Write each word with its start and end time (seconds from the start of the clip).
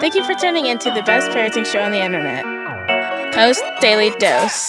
Thank 0.00 0.14
you 0.14 0.22
for 0.22 0.34
tuning 0.34 0.66
in 0.66 0.78
to 0.78 0.92
the 0.92 1.02
best 1.02 1.28
parenting 1.30 1.66
show 1.66 1.80
on 1.80 1.90
the 1.90 2.00
internet. 2.00 2.44
Post 3.34 3.64
Daily 3.80 4.10
Dose. 4.10 4.68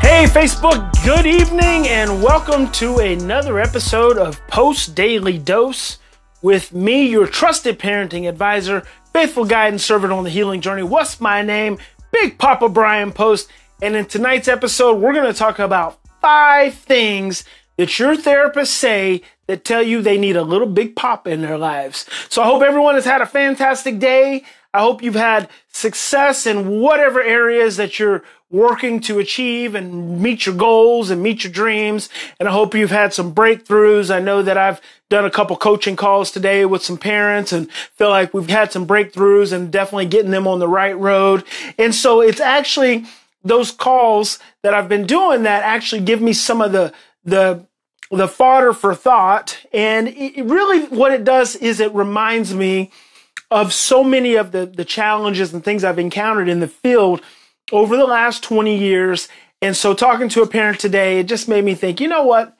Hey, 0.00 0.26
Facebook, 0.26 1.04
good 1.04 1.26
evening, 1.26 1.88
and 1.88 2.22
welcome 2.22 2.70
to 2.70 2.98
another 2.98 3.58
episode 3.58 4.16
of 4.16 4.46
Post 4.46 4.94
Daily 4.94 5.38
Dose 5.38 5.98
with 6.46 6.72
me, 6.72 7.04
your 7.04 7.26
trusted 7.26 7.76
parenting 7.76 8.28
advisor, 8.28 8.84
faithful 9.12 9.44
guide 9.44 9.72
and 9.72 9.80
servant 9.80 10.12
on 10.12 10.22
the 10.22 10.30
healing 10.30 10.60
journey. 10.60 10.84
What's 10.84 11.20
my 11.20 11.42
name? 11.42 11.76
Big 12.12 12.38
Papa 12.38 12.68
Bryan 12.68 13.10
Post. 13.10 13.50
And 13.82 13.96
in 13.96 14.06
tonight's 14.06 14.46
episode, 14.46 15.00
we're 15.00 15.12
going 15.12 15.26
to 15.26 15.36
talk 15.36 15.58
about 15.58 15.98
five 16.20 16.74
things 16.74 17.42
that 17.78 17.98
your 17.98 18.14
therapists 18.14 18.68
say 18.68 19.22
that 19.48 19.64
tell 19.64 19.82
you 19.82 20.00
they 20.00 20.18
need 20.18 20.36
a 20.36 20.42
little 20.42 20.68
big 20.68 20.94
pop 20.94 21.26
in 21.26 21.42
their 21.42 21.58
lives. 21.58 22.06
So 22.28 22.42
I 22.42 22.46
hope 22.46 22.62
everyone 22.62 22.94
has 22.94 23.04
had 23.04 23.20
a 23.20 23.26
fantastic 23.26 23.98
day. 23.98 24.44
I 24.72 24.82
hope 24.82 25.02
you've 25.02 25.16
had 25.16 25.48
success 25.72 26.46
in 26.46 26.80
whatever 26.80 27.20
areas 27.20 27.76
that 27.76 27.98
you're 27.98 28.22
working 28.50 29.00
to 29.00 29.18
achieve 29.18 29.74
and 29.74 30.20
meet 30.20 30.46
your 30.46 30.54
goals 30.54 31.10
and 31.10 31.22
meet 31.22 31.42
your 31.42 31.52
dreams. 31.52 32.08
And 32.38 32.48
I 32.48 32.52
hope 32.52 32.74
you've 32.74 32.90
had 32.90 33.12
some 33.12 33.34
breakthroughs. 33.34 34.14
I 34.14 34.20
know 34.20 34.40
that 34.42 34.56
I've 34.56 34.80
done 35.08 35.24
a 35.24 35.30
couple 35.30 35.56
coaching 35.56 35.96
calls 35.96 36.30
today 36.30 36.64
with 36.64 36.82
some 36.82 36.96
parents 36.96 37.52
and 37.52 37.70
feel 37.72 38.10
like 38.10 38.32
we've 38.32 38.48
had 38.48 38.70
some 38.70 38.86
breakthroughs 38.86 39.52
and 39.52 39.72
definitely 39.72 40.06
getting 40.06 40.30
them 40.30 40.46
on 40.46 40.60
the 40.60 40.68
right 40.68 40.96
road. 40.96 41.44
And 41.76 41.94
so 41.94 42.20
it's 42.20 42.40
actually 42.40 43.04
those 43.42 43.72
calls 43.72 44.38
that 44.62 44.74
I've 44.74 44.88
been 44.88 45.06
doing 45.06 45.42
that 45.42 45.64
actually 45.64 46.02
give 46.02 46.20
me 46.20 46.32
some 46.32 46.60
of 46.60 46.72
the, 46.72 46.92
the, 47.24 47.66
the 48.10 48.28
fodder 48.28 48.72
for 48.72 48.94
thought. 48.94 49.58
And 49.72 50.08
it, 50.08 50.44
really 50.44 50.84
what 50.86 51.12
it 51.12 51.24
does 51.24 51.56
is 51.56 51.80
it 51.80 51.92
reminds 51.94 52.54
me 52.54 52.92
of 53.50 53.72
so 53.72 54.04
many 54.04 54.34
of 54.34 54.52
the, 54.52 54.66
the 54.66 54.84
challenges 54.84 55.52
and 55.52 55.64
things 55.64 55.84
I've 55.84 55.98
encountered 55.98 56.48
in 56.48 56.60
the 56.60 56.68
field 56.68 57.22
over 57.72 57.96
the 57.96 58.06
last 58.06 58.42
20 58.42 58.76
years. 58.76 59.28
And 59.62 59.76
so 59.76 59.94
talking 59.94 60.28
to 60.30 60.42
a 60.42 60.46
parent 60.46 60.78
today, 60.78 61.18
it 61.18 61.26
just 61.26 61.48
made 61.48 61.64
me 61.64 61.74
think, 61.74 62.00
you 62.00 62.08
know 62.08 62.24
what? 62.24 62.56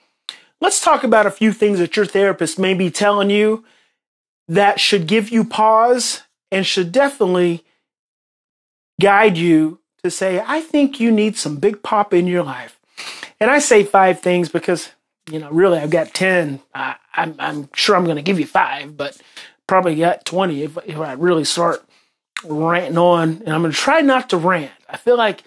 Let's 0.60 0.80
talk 0.80 1.04
about 1.04 1.26
a 1.26 1.30
few 1.30 1.52
things 1.52 1.78
that 1.78 1.96
your 1.96 2.06
therapist 2.06 2.58
may 2.58 2.74
be 2.74 2.90
telling 2.90 3.30
you 3.30 3.64
that 4.48 4.80
should 4.80 5.06
give 5.06 5.28
you 5.28 5.44
pause 5.44 6.22
and 6.50 6.64
should 6.64 6.92
definitely 6.92 7.64
guide 9.00 9.36
you 9.36 9.80
to 10.02 10.10
say, 10.10 10.42
I 10.44 10.60
think 10.60 11.00
you 11.00 11.10
need 11.10 11.36
some 11.36 11.56
big 11.56 11.82
pop 11.82 12.14
in 12.14 12.26
your 12.26 12.42
life. 12.42 12.78
And 13.41 13.50
I 13.50 13.58
say 13.58 13.84
five 13.84 14.20
things 14.20 14.48
because, 14.48 14.92
you 15.30 15.38
know, 15.38 15.50
really 15.50 15.78
I've 15.78 15.91
got 15.91 16.14
10. 16.14 16.60
I, 16.74 16.96
am 17.14 17.68
sure 17.74 17.96
I'm 17.96 18.04
going 18.04 18.16
to 18.16 18.22
give 18.22 18.41
you 18.41 18.46
five, 18.46 18.96
but 18.96 19.20
probably 19.66 19.96
got 19.96 20.24
20 20.24 20.62
if, 20.62 20.78
if 20.86 20.96
I 20.96 21.12
really 21.12 21.44
start 21.44 21.84
ranting 22.44 22.96
on. 22.96 23.42
And 23.44 23.50
I'm 23.50 23.62
going 23.62 23.72
to 23.72 23.78
try 23.78 24.00
not 24.00 24.30
to 24.30 24.38
rant. 24.38 24.70
I 24.88 24.96
feel 24.96 25.16
like 25.16 25.42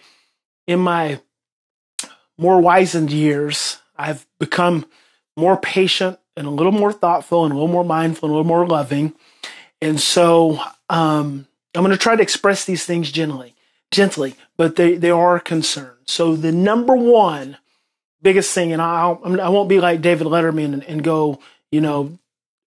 in 0.68 0.80
my 0.80 1.20
more 2.38 2.62
wizened 2.62 3.12
years, 3.12 3.80
I've 3.98 4.26
become 4.40 4.86
more 5.36 5.58
patient 5.58 6.20
and 6.38 6.48
a 6.48 6.52
little 6.52 6.72
more 6.72 6.94
thoughtful 6.94 7.44
and 7.44 7.52
a 7.52 7.56
little 7.56 7.68
more 7.68 7.84
mindful 7.84 8.28
and 8.28 8.34
a 8.34 8.38
little 8.38 8.48
more 8.48 8.68
loving. 8.68 9.14
And 9.82 10.00
so 10.00 10.60
um, 10.90 11.48
I'm 11.76 11.84
going 11.84 11.92
to 11.92 11.98
try 11.98 12.16
to 12.16 12.22
express 12.22 12.66
these 12.66 12.86
things 12.86 13.12
gently, 13.12 13.56
gently, 13.92 14.36
but 14.58 14.76
they, 14.76 14.96
they 14.96 15.12
are 15.12 15.40
concerned. 15.40 15.98
So 16.06 16.36
the 16.36 16.52
number 16.52 16.96
one 16.96 17.58
biggest 18.22 18.54
thing, 18.54 18.74
and 18.74 18.82
I'll, 18.82 19.22
I 19.40 19.50
won't 19.50 19.70
be 19.70 19.80
like 19.80 20.02
David 20.02 20.28
Letterman 20.28 20.74
and, 20.74 20.84
and 20.84 21.04
go, 21.04 21.40
you 21.72 21.82
know, 21.82 22.19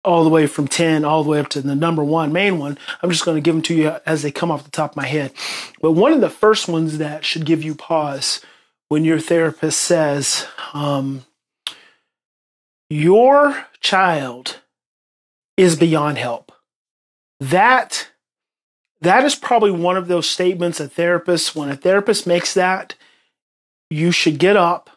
all 0.03 0.23
the 0.23 0.29
way 0.29 0.47
from 0.47 0.67
10 0.67 1.05
all 1.05 1.23
the 1.23 1.29
way 1.29 1.39
up 1.39 1.49
to 1.49 1.61
the 1.61 1.75
number 1.75 2.03
one 2.03 2.33
main 2.33 2.59
one. 2.59 2.77
I'm 3.01 3.09
just 3.09 3.25
going 3.25 3.35
to 3.35 3.41
give 3.41 3.55
them 3.55 3.61
to 3.63 3.75
you 3.75 3.95
as 4.05 4.21
they 4.21 4.31
come 4.31 4.51
off 4.51 4.63
the 4.63 4.71
top 4.71 4.91
of 4.91 4.97
my 4.97 5.07
head. 5.07 5.31
But 5.81 5.91
one 5.91 6.13
of 6.13 6.21
the 6.21 6.29
first 6.29 6.67
ones 6.67 6.97
that 6.97 7.25
should 7.25 7.45
give 7.45 7.63
you 7.63 7.75
pause 7.75 8.41
when 8.89 9.05
your 9.05 9.19
therapist 9.19 9.81
says, 9.81 10.45
um, 10.73 11.25
your 12.89 13.65
child 13.79 14.59
is 15.57 15.75
beyond 15.75 16.17
help. 16.17 16.51
That 17.39 18.09
that 19.01 19.25
is 19.25 19.35
probably 19.35 19.71
one 19.71 19.97
of 19.97 20.07
those 20.07 20.29
statements 20.29 20.79
a 20.79 20.87
therapist 20.87 21.55
when 21.55 21.69
a 21.69 21.75
therapist 21.75 22.25
makes 22.25 22.53
that 22.53 22.95
you 23.89 24.11
should 24.11 24.39
get 24.39 24.55
up 24.55 24.89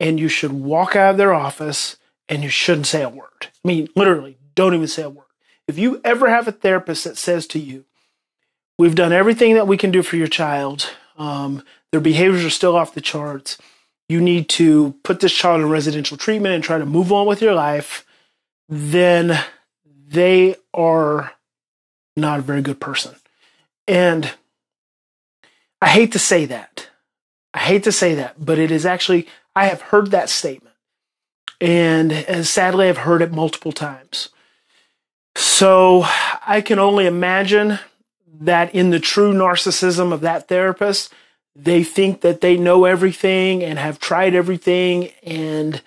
and 0.00 0.18
you 0.18 0.28
should 0.28 0.52
walk 0.52 0.96
out 0.96 1.12
of 1.12 1.16
their 1.16 1.32
office 1.32 1.96
and 2.28 2.42
you 2.42 2.48
shouldn't 2.48 2.88
say 2.88 3.02
a 3.02 3.08
word. 3.08 3.28
I 3.42 3.68
mean, 3.68 3.88
literally, 3.94 4.35
don't 4.56 4.74
even 4.74 4.88
say 4.88 5.02
a 5.02 5.10
word. 5.10 5.26
If 5.68 5.78
you 5.78 6.00
ever 6.04 6.28
have 6.28 6.48
a 6.48 6.52
therapist 6.52 7.04
that 7.04 7.16
says 7.16 7.46
to 7.48 7.60
you, 7.60 7.84
We've 8.78 8.94
done 8.94 9.12
everything 9.12 9.54
that 9.54 9.66
we 9.66 9.78
can 9.78 9.90
do 9.90 10.02
for 10.02 10.16
your 10.16 10.26
child, 10.26 10.90
um, 11.16 11.62
their 11.92 12.00
behaviors 12.00 12.44
are 12.44 12.50
still 12.50 12.76
off 12.76 12.92
the 12.92 13.00
charts, 13.00 13.56
you 14.08 14.20
need 14.20 14.48
to 14.50 14.94
put 15.02 15.20
this 15.20 15.32
child 15.32 15.62
in 15.62 15.70
residential 15.70 16.18
treatment 16.18 16.54
and 16.54 16.62
try 16.62 16.78
to 16.78 16.84
move 16.84 17.10
on 17.10 17.26
with 17.26 17.40
your 17.40 17.54
life, 17.54 18.04
then 18.68 19.42
they 20.08 20.56
are 20.74 21.32
not 22.16 22.40
a 22.40 22.42
very 22.42 22.60
good 22.60 22.80
person. 22.80 23.14
And 23.88 24.30
I 25.80 25.88
hate 25.88 26.12
to 26.12 26.18
say 26.18 26.44
that. 26.46 26.88
I 27.54 27.60
hate 27.60 27.84
to 27.84 27.92
say 27.92 28.14
that, 28.16 28.44
but 28.44 28.58
it 28.58 28.70
is 28.70 28.84
actually, 28.84 29.26
I 29.54 29.66
have 29.66 29.80
heard 29.80 30.10
that 30.10 30.28
statement. 30.28 30.74
And, 31.62 32.12
and 32.12 32.46
sadly, 32.46 32.88
I've 32.88 32.98
heard 32.98 33.22
it 33.22 33.32
multiple 33.32 33.72
times. 33.72 34.28
So 35.36 36.04
I 36.46 36.62
can 36.64 36.78
only 36.78 37.06
imagine 37.06 37.78
that 38.40 38.74
in 38.74 38.90
the 38.90 38.98
true 39.00 39.34
narcissism 39.34 40.12
of 40.12 40.22
that 40.22 40.48
therapist, 40.48 41.12
they 41.54 41.84
think 41.84 42.22
that 42.22 42.40
they 42.40 42.56
know 42.56 42.86
everything 42.86 43.62
and 43.62 43.78
have 43.78 43.98
tried 43.98 44.34
everything 44.34 45.10
and 45.22 45.82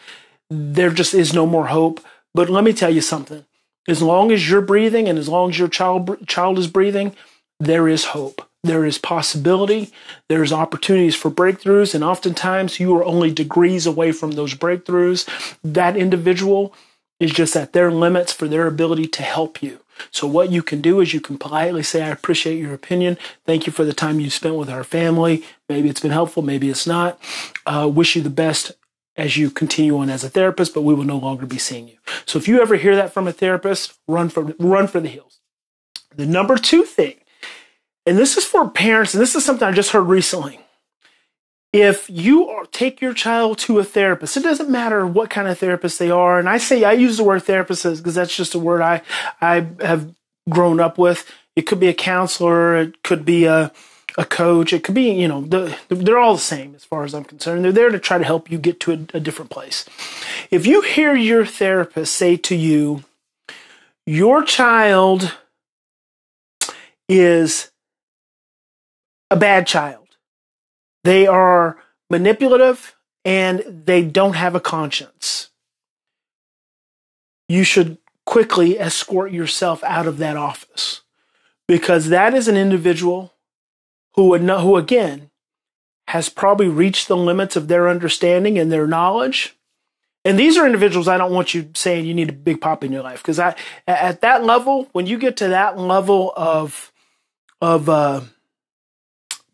there 0.50 0.92
just 0.92 1.14
is 1.14 1.34
no 1.34 1.46
more 1.46 1.68
hope. 1.68 2.00
But 2.34 2.50
let 2.50 2.64
me 2.64 2.74
tell 2.74 2.90
you 2.90 3.02
something. 3.02 3.44
As 3.88 4.02
long 4.02 4.32
as 4.32 4.50
you're 4.50 4.62
breathing 4.62 5.08
and 5.08 5.18
as 5.18 5.28
long 5.28 5.50
as 5.50 5.58
your 5.58 5.68
child 5.68 6.28
child 6.28 6.60
is 6.60 6.68
breathing, 6.68 7.16
there 7.60 7.88
is 7.88 8.06
hope. 8.06 8.48
There 8.64 8.86
is 8.86 8.98
possibility. 8.98 9.92
There's 10.28 10.52
opportunities 10.52 11.16
for 11.16 11.32
breakthroughs. 11.32 11.96
And 11.96 12.04
oftentimes 12.04 12.80
you 12.80 12.96
are 12.98 13.06
only 13.06 13.32
degrees 13.32 13.88
away 13.88 14.12
from 14.12 14.32
those 14.32 14.54
breakthroughs. 14.54 15.28
That 15.64 15.98
individual 15.98 16.74
is 17.20 17.32
just 17.32 17.56
at 17.56 17.74
their 17.74 17.92
limits 17.92 18.32
for 18.32 18.48
their 18.48 18.68
ability 18.68 19.08
to 19.08 19.24
help 19.24 19.62
you. 19.62 19.80
So 20.12 20.28
what 20.28 20.52
you 20.52 20.64
can 20.64 20.80
do 20.80 21.02
is 21.02 21.14
you 21.14 21.20
can 21.20 21.38
politely 21.38 21.84
say, 21.84 22.02
I 22.02 22.10
appreciate 22.10 22.58
your 22.58 22.74
opinion. 22.74 23.18
Thank 23.46 23.68
you 23.68 23.74
for 23.74 23.84
the 23.84 23.94
time 23.94 24.20
you 24.20 24.30
spent 24.30 24.56
with 24.56 24.70
our 24.70 24.86
family. 24.86 25.44
Maybe 25.68 25.90
it's 25.90 26.00
been 26.00 26.12
helpful. 26.12 26.42
Maybe 26.42 26.70
it's 26.70 26.88
not. 26.88 27.20
Uh, 27.66 27.90
wish 27.94 28.16
you 28.16 28.22
the 28.22 28.30
best 28.30 28.72
as 29.18 29.36
you 29.36 29.52
continue 29.52 29.98
on 29.98 30.10
as 30.10 30.24
a 30.24 30.30
therapist, 30.30 30.74
but 30.74 30.84
we 30.84 30.94
will 30.94 31.04
no 31.04 31.18
longer 31.18 31.46
be 31.46 31.58
seeing 31.58 31.90
you. 31.90 31.98
So 32.26 32.40
if 32.40 32.48
you 32.48 32.62
ever 32.62 32.76
hear 32.76 32.96
that 32.96 33.14
from 33.14 33.28
a 33.28 33.34
therapist, 33.34 34.00
run 34.08 34.30
for, 34.30 34.56
run 34.58 34.88
for 34.88 35.02
the 35.02 35.10
hills. 35.10 35.42
The 36.16 36.26
number 36.26 36.58
two 36.58 36.84
thing 36.84 37.16
and 38.10 38.18
this 38.18 38.38
is 38.38 38.44
for 38.44 38.68
parents, 38.68 39.14
and 39.14 39.22
this 39.22 39.36
is 39.36 39.46
something 39.46 39.68
I 39.68 39.72
just 39.72 39.92
heard 39.92 40.02
recently. 40.02 40.60
If 41.72 42.10
you 42.10 42.66
take 42.72 43.00
your 43.00 43.14
child 43.14 43.60
to 43.60 43.80
a 43.80 43.84
therapist, 43.84 44.38
it 44.38 44.44
doesn't 44.44 44.70
matter 44.70 45.06
what 45.06 45.30
kind 45.30 45.48
of 45.48 45.60
therapist 45.60 46.00
they 46.00 46.10
are. 46.10 46.40
And 46.40 46.50
I 46.50 46.58
say 46.58 46.84
I 46.84 46.94
use 46.94 47.18
the 47.18 47.24
word 47.24 47.44
therapist 47.44 47.84
because 47.84 48.16
that's 48.16 48.36
just 48.36 48.56
a 48.56 48.60
word 48.60 48.82
I 48.82 49.02
I 49.40 49.68
have 49.82 50.14
grown 50.50 50.80
up 50.80 50.98
with. 50.98 51.32
It 51.56 51.64
could 51.64 51.80
be 51.80 51.88
a 51.88 51.94
counselor, 51.94 52.76
it 52.76 53.04
could 53.04 53.24
be 53.26 53.46
a 53.46 53.72
a 54.18 54.26
coach, 54.26 54.74
it 54.74 54.84
could 54.84 54.96
be 54.96 55.12
you 55.12 55.28
know 55.28 55.42
the, 55.42 55.78
they're 55.90 56.18
all 56.18 56.34
the 56.36 56.42
same 56.42 56.74
as 56.76 56.84
far 56.86 57.04
as 57.04 57.14
I'm 57.14 57.24
concerned. 57.26 57.64
They're 57.64 57.72
there 57.72 57.90
to 57.92 58.00
try 58.00 58.18
to 58.18 58.24
help 58.26 58.52
you 58.52 58.58
get 58.58 58.80
to 58.82 58.92
a, 58.94 59.18
a 59.18 59.20
different 59.20 59.52
place. 59.52 59.86
If 60.50 60.66
you 60.66 60.82
hear 60.82 61.16
your 61.16 61.46
therapist 61.46 62.16
say 62.16 62.36
to 62.38 62.56
you, 62.56 63.04
"Your 64.08 64.44
child 64.44 65.34
is 67.08 67.72
a 69.32 69.36
bad 69.38 69.68
child. 69.68 69.99
They 71.04 71.28
are 71.28 71.78
manipulative 72.10 72.96
and 73.26 73.64
they 73.86 74.04
don't 74.04 74.36
have 74.36 74.56
a 74.56 74.60
conscience. 74.62 75.50
You 77.50 77.64
should 77.64 77.98
quickly 78.26 78.80
escort 78.80 79.32
yourself 79.32 79.84
out 79.84 80.08
of 80.08 80.18
that 80.20 80.38
office 80.38 81.02
because 81.68 82.10
that 82.10 82.34
is 82.34 82.48
an 82.48 82.58
individual 82.58 83.34
who 84.16 84.30
would 84.30 84.44
know, 84.44 84.60
who 84.62 84.78
again 84.78 85.32
has 86.10 86.30
probably 86.30 86.68
reached 86.70 87.08
the 87.08 87.18
limits 87.18 87.56
of 87.56 87.68
their 87.68 87.90
understanding 87.90 88.60
and 88.60 88.72
their 88.72 88.88
knowledge 88.88 89.56
And 90.26 90.38
these 90.40 90.58
are 90.58 90.66
individuals 90.66 91.08
I 91.08 91.18
don't 91.18 91.34
want 91.34 91.54
you 91.54 91.72
saying 91.76 92.06
you 92.06 92.14
need 92.14 92.30
a 92.30 92.34
big 92.34 92.62
pop 92.62 92.84
in 92.84 92.92
your 92.92 93.04
life 93.04 93.22
because 93.22 93.40
I 93.40 93.56
at 93.88 94.22
that 94.22 94.44
level, 94.44 94.88
when 94.92 95.08
you 95.08 95.18
get 95.18 95.38
to 95.38 95.50
that 95.50 95.78
level 95.80 96.34
of 96.36 96.92
of 97.62 97.90
uh, 97.90 98.22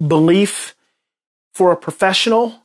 belief 0.06 0.75
for 1.56 1.72
a 1.72 1.78
professional, 1.78 2.64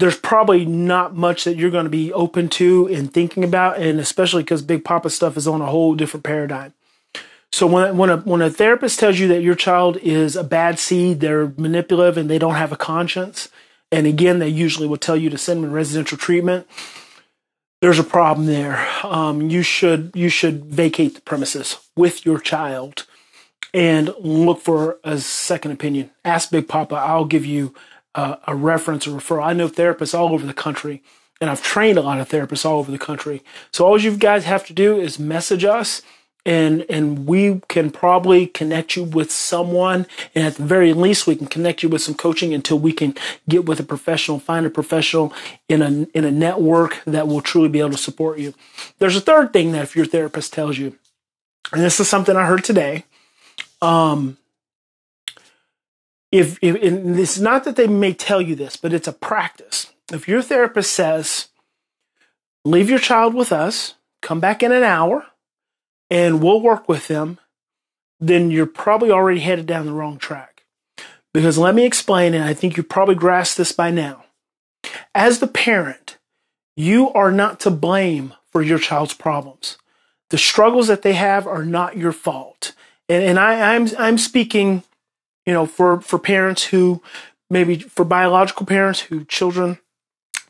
there's 0.00 0.18
probably 0.18 0.64
not 0.64 1.14
much 1.14 1.44
that 1.44 1.56
you're 1.56 1.70
going 1.70 1.84
to 1.84 1.90
be 1.90 2.12
open 2.12 2.48
to 2.48 2.88
and 2.88 3.14
thinking 3.14 3.44
about, 3.44 3.78
and 3.78 4.00
especially 4.00 4.42
because 4.42 4.60
Big 4.60 4.84
Papa 4.84 5.08
stuff 5.08 5.36
is 5.36 5.46
on 5.46 5.60
a 5.60 5.66
whole 5.66 5.94
different 5.94 6.24
paradigm. 6.24 6.74
So 7.52 7.66
when 7.66 7.96
when 7.96 8.10
a 8.10 8.16
when 8.18 8.42
a 8.42 8.50
therapist 8.50 8.98
tells 8.98 9.18
you 9.18 9.28
that 9.28 9.42
your 9.42 9.54
child 9.54 9.96
is 9.98 10.36
a 10.36 10.44
bad 10.44 10.78
seed, 10.80 11.20
they're 11.20 11.52
manipulative 11.56 12.18
and 12.18 12.28
they 12.28 12.38
don't 12.38 12.56
have 12.56 12.72
a 12.72 12.76
conscience, 12.76 13.48
and 13.90 14.06
again 14.06 14.40
they 14.40 14.48
usually 14.48 14.88
will 14.88 14.98
tell 14.98 15.16
you 15.16 15.30
to 15.30 15.38
send 15.38 15.62
them 15.62 15.72
residential 15.72 16.18
treatment. 16.18 16.66
There's 17.80 18.00
a 18.00 18.04
problem 18.04 18.46
there. 18.46 18.86
Um, 19.04 19.48
you 19.48 19.62
should 19.62 20.10
you 20.14 20.28
should 20.28 20.64
vacate 20.64 21.14
the 21.14 21.20
premises 21.20 21.78
with 21.96 22.26
your 22.26 22.40
child 22.40 23.06
and 23.72 24.12
look 24.18 24.60
for 24.60 24.98
a 25.04 25.18
second 25.18 25.70
opinion. 25.70 26.10
Ask 26.24 26.50
Big 26.50 26.68
Papa. 26.68 26.96
I'll 26.96 27.24
give 27.24 27.46
you 27.46 27.74
a, 28.18 28.38
a 28.48 28.54
reference 28.54 29.06
or 29.06 29.12
referral. 29.12 29.44
I 29.44 29.52
know 29.52 29.68
therapists 29.68 30.18
all 30.18 30.32
over 30.32 30.46
the 30.46 30.52
country, 30.52 31.02
and 31.40 31.48
I've 31.48 31.62
trained 31.62 31.98
a 31.98 32.02
lot 32.02 32.20
of 32.20 32.28
therapists 32.28 32.64
all 32.64 32.78
over 32.78 32.90
the 32.90 32.98
country. 32.98 33.42
So 33.72 33.86
all 33.86 34.00
you 34.00 34.16
guys 34.16 34.44
have 34.44 34.66
to 34.66 34.72
do 34.72 34.98
is 34.98 35.18
message 35.18 35.64
us 35.64 36.02
and 36.46 36.86
and 36.88 37.26
we 37.26 37.60
can 37.68 37.90
probably 37.90 38.46
connect 38.46 38.96
you 38.96 39.04
with 39.04 39.30
someone 39.30 40.06
and 40.34 40.46
at 40.46 40.54
the 40.54 40.64
very 40.64 40.94
least 40.94 41.26
we 41.26 41.36
can 41.36 41.46
connect 41.46 41.82
you 41.82 41.88
with 41.88 42.00
some 42.00 42.14
coaching 42.14 42.54
until 42.54 42.78
we 42.78 42.92
can 42.92 43.14
get 43.48 43.66
with 43.66 43.78
a 43.80 43.82
professional 43.82 44.38
find 44.38 44.64
a 44.64 44.70
professional 44.70 45.32
in 45.68 45.82
a 45.82 46.06
in 46.16 46.24
a 46.24 46.30
network 46.30 47.02
that 47.04 47.26
will 47.26 47.42
truly 47.42 47.68
be 47.68 47.80
able 47.80 47.90
to 47.90 47.98
support 47.98 48.38
you 48.38 48.54
there's 48.98 49.16
a 49.16 49.20
third 49.20 49.52
thing 49.52 49.72
that 49.72 49.82
if 49.82 49.96
your 49.96 50.06
therapist 50.06 50.52
tells 50.52 50.78
you 50.78 50.96
and 51.72 51.82
this 51.82 51.98
is 51.98 52.08
something 52.08 52.36
i 52.36 52.46
heard 52.46 52.64
today 52.64 53.04
um 53.82 54.38
if, 56.30 56.58
if 56.62 56.76
it's 56.82 57.38
not 57.38 57.64
that 57.64 57.76
they 57.76 57.86
may 57.86 58.12
tell 58.12 58.40
you 58.40 58.54
this 58.54 58.76
but 58.76 58.92
it's 58.92 59.08
a 59.08 59.12
practice 59.12 59.92
if 60.12 60.28
your 60.28 60.42
therapist 60.42 60.92
says 60.92 61.48
leave 62.64 62.90
your 62.90 62.98
child 62.98 63.34
with 63.34 63.52
us 63.52 63.94
come 64.20 64.40
back 64.40 64.62
in 64.62 64.72
an 64.72 64.82
hour 64.82 65.26
and 66.10 66.42
we'll 66.42 66.60
work 66.60 66.88
with 66.88 67.08
them, 67.08 67.38
then 68.20 68.50
you're 68.50 68.66
probably 68.66 69.10
already 69.10 69.40
headed 69.40 69.66
down 69.66 69.86
the 69.86 69.92
wrong 69.92 70.18
track. 70.18 70.64
Because 71.32 71.58
let 71.58 71.74
me 71.74 71.84
explain, 71.84 72.34
and 72.34 72.44
I 72.44 72.54
think 72.54 72.76
you 72.76 72.82
probably 72.82 73.14
grasped 73.14 73.58
this 73.58 73.72
by 73.72 73.90
now. 73.90 74.24
As 75.14 75.38
the 75.38 75.46
parent, 75.46 76.18
you 76.76 77.12
are 77.12 77.30
not 77.30 77.60
to 77.60 77.70
blame 77.70 78.34
for 78.50 78.62
your 78.62 78.78
child's 78.78 79.14
problems. 79.14 79.76
The 80.30 80.38
struggles 80.38 80.88
that 80.88 81.02
they 81.02 81.12
have 81.14 81.46
are 81.46 81.64
not 81.64 81.96
your 81.96 82.12
fault. 82.12 82.72
And, 83.08 83.22
and 83.22 83.38
I, 83.38 83.74
I'm, 83.74 83.88
I'm 83.98 84.18
speaking, 84.18 84.82
you 85.48 85.54
know, 85.54 85.64
for, 85.64 86.02
for 86.02 86.18
parents 86.18 86.64
who 86.64 87.02
maybe 87.48 87.78
for 87.78 88.04
biological 88.04 88.66
parents 88.66 89.00
who 89.00 89.24
children, 89.24 89.78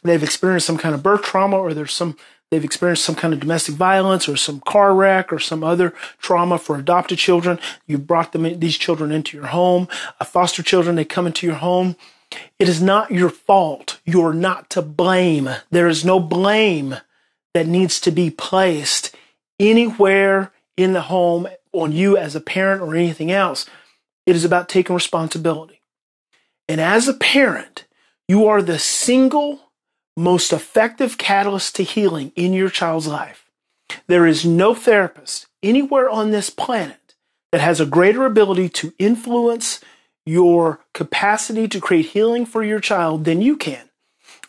they've 0.02 0.24
experienced 0.24 0.66
some 0.66 0.76
kind 0.76 0.92
of 0.92 1.04
birth 1.04 1.22
trauma 1.22 1.56
or 1.56 1.72
there's 1.72 1.92
some 1.92 2.16
they've 2.50 2.64
experienced 2.64 3.04
some 3.04 3.14
kind 3.14 3.32
of 3.32 3.38
domestic 3.38 3.76
violence 3.76 4.28
or 4.28 4.36
some 4.36 4.58
car 4.58 4.92
wreck 4.92 5.32
or 5.32 5.38
some 5.38 5.62
other 5.62 5.94
trauma 6.18 6.58
for 6.58 6.76
adopted 6.76 7.16
children. 7.16 7.60
You 7.86 7.96
brought 7.96 8.32
them 8.32 8.58
these 8.58 8.76
children 8.76 9.12
into 9.12 9.36
your 9.36 9.46
home. 9.46 9.86
Uh, 10.20 10.24
foster 10.24 10.64
children, 10.64 10.96
they 10.96 11.04
come 11.04 11.28
into 11.28 11.46
your 11.46 11.56
home. 11.56 11.94
It 12.58 12.68
is 12.68 12.82
not 12.82 13.12
your 13.12 13.30
fault. 13.30 14.00
You're 14.04 14.34
not 14.34 14.68
to 14.70 14.82
blame. 14.82 15.48
There 15.70 15.86
is 15.86 16.04
no 16.04 16.18
blame 16.18 16.96
that 17.54 17.68
needs 17.68 18.00
to 18.00 18.10
be 18.10 18.30
placed 18.30 19.14
anywhere 19.60 20.50
in 20.76 20.92
the 20.92 21.02
home 21.02 21.46
on 21.70 21.92
you 21.92 22.16
as 22.16 22.34
a 22.34 22.40
parent 22.40 22.82
or 22.82 22.96
anything 22.96 23.30
else. 23.30 23.64
It 24.28 24.36
is 24.36 24.44
about 24.44 24.68
taking 24.68 24.94
responsibility. 24.94 25.80
And 26.68 26.82
as 26.82 27.08
a 27.08 27.14
parent, 27.14 27.86
you 28.28 28.46
are 28.46 28.60
the 28.60 28.78
single 28.78 29.70
most 30.18 30.52
effective 30.52 31.16
catalyst 31.16 31.76
to 31.76 31.82
healing 31.82 32.32
in 32.36 32.52
your 32.52 32.68
child's 32.68 33.06
life. 33.06 33.46
There 34.06 34.26
is 34.26 34.44
no 34.44 34.74
therapist 34.74 35.46
anywhere 35.62 36.10
on 36.10 36.30
this 36.30 36.50
planet 36.50 37.14
that 37.52 37.62
has 37.62 37.80
a 37.80 37.86
greater 37.86 38.26
ability 38.26 38.68
to 38.68 38.92
influence 38.98 39.80
your 40.26 40.80
capacity 40.92 41.66
to 41.66 41.80
create 41.80 42.08
healing 42.08 42.44
for 42.44 42.62
your 42.62 42.80
child 42.80 43.24
than 43.24 43.40
you 43.40 43.56
can. 43.56 43.88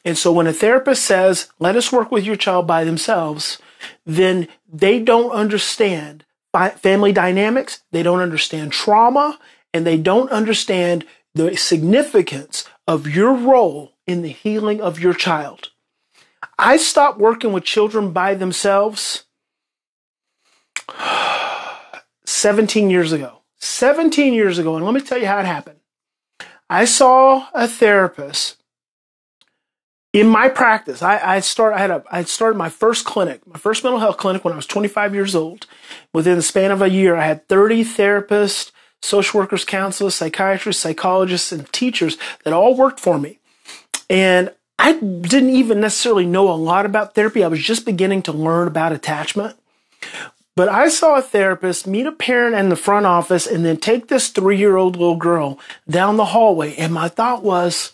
And 0.04 0.18
so 0.18 0.34
when 0.34 0.48
a 0.48 0.52
therapist 0.52 1.06
says, 1.06 1.48
let 1.58 1.78
us 1.78 1.90
work 1.90 2.12
with 2.12 2.26
your 2.26 2.36
child 2.36 2.68
by 2.68 2.84
themselves, 2.84 3.60
then 4.06 4.50
they 4.70 5.00
don't 5.00 5.32
understand 5.32 6.26
family 6.52 7.14
dynamics, 7.14 7.84
they 7.94 8.04
don't 8.04 8.20
understand 8.20 8.74
trauma, 8.74 9.40
and 9.74 9.86
they 9.86 9.98
don't 9.98 10.32
understand 10.32 11.06
the 11.36 11.56
significance 11.56 12.66
of 12.88 13.08
your 13.08 13.34
role 13.34 13.94
in 14.08 14.22
the 14.22 14.30
healing 14.30 14.82
of 14.82 15.00
your 15.00 15.14
child. 15.14 15.70
I 16.58 16.78
stopped 16.78 17.20
working 17.20 17.54
with 17.54 17.64
children 17.64 18.12
by 18.12 18.34
themselves 18.34 19.26
17 22.26 22.90
years 22.90 23.12
ago. 23.12 23.42
17 23.60 24.34
years 24.34 24.58
ago. 24.58 24.76
And 24.76 24.86
let 24.86 24.94
me 24.94 25.02
tell 25.02 25.18
you 25.18 25.28
how 25.28 25.40
it 25.40 25.46
happened. 25.46 25.80
I 26.70 26.86
saw 26.86 27.48
a 27.54 27.68
therapist 27.68 28.58
in 30.14 30.28
my 30.28 30.50
practice. 30.50 31.02
I, 31.02 31.36
I 31.36 31.40
start, 31.40 31.74
I 31.74 31.80
had 31.80 31.92
a, 31.92 32.04
I 32.12 32.24
started 32.24 32.58
my 32.58 32.70
first 32.70 33.06
clinic, 33.06 33.46
my 33.46 33.58
first 33.58 33.84
mental 33.84 34.00
health 34.00 34.18
clinic 34.18 34.44
when 34.44 34.54
I 34.54 34.58
was 34.58 34.66
25 34.66 35.14
years 35.14 35.36
old. 35.36 35.68
Within 36.14 36.36
the 36.36 36.42
span 36.42 36.72
of 36.72 36.82
a 36.82 36.90
year, 36.90 37.16
I 37.16 37.26
had 37.26 37.48
30 37.48 37.84
therapists, 37.84 38.72
social 39.02 39.40
workers, 39.40 39.66
counselors, 39.66 40.16
psychiatrists, 40.16 40.82
psychologists, 40.82 41.52
and 41.52 41.72
teachers 41.72 42.18
that 42.44 42.54
all 42.54 42.76
worked 42.76 43.00
for 43.00 43.18
me. 43.18 43.40
And 44.10 44.52
I 44.78 44.94
didn't 44.94 45.50
even 45.50 45.82
necessarily 45.82 46.26
know 46.26 46.50
a 46.50 46.54
lot 46.54 46.86
about 46.86 47.14
therapy. 47.14 47.44
I 47.44 47.48
was 47.48 47.62
just 47.62 47.86
beginning 47.86 48.22
to 48.24 48.32
learn 48.32 48.68
about 48.68 48.92
attachment. 48.92 49.58
But 50.56 50.70
I 50.70 50.90
saw 50.90 51.18
a 51.18 51.22
therapist 51.22 51.88
meet 51.88 52.06
a 52.06 52.12
parent 52.12 52.56
in 52.56 52.70
the 52.70 52.76
front 52.76 53.06
office 53.06 53.48
and 53.48 53.64
then 53.64 53.78
take 53.78 54.08
this 54.08 54.30
three 54.30 54.58
year 54.58 54.76
old 54.76 54.96
little 54.96 55.16
girl 55.16 55.60
down 55.90 56.18
the 56.18 56.26
hallway. 56.26 56.76
And 56.76 56.94
my 56.94 57.08
thought 57.08 57.44
was, 57.44 57.94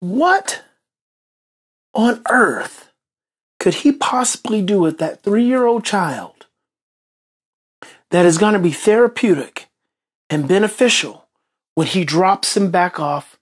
what 0.00 0.62
on 1.92 2.22
earth 2.30 2.90
could 3.60 3.74
he 3.74 3.92
possibly 3.92 4.62
do 4.62 4.80
with 4.80 4.98
that 4.98 5.22
three 5.22 5.44
year 5.44 5.66
old 5.66 5.84
child 5.84 6.46
that 8.10 8.26
is 8.26 8.38
going 8.38 8.52
to 8.52 8.58
be 8.58 8.70
therapeutic 8.70 9.68
and 10.30 10.48
beneficial 10.48 11.26
when 11.74 11.86
he 11.86 12.04
drops 12.04 12.56
him 12.56 12.70
back 12.70 12.98
off 12.98 13.38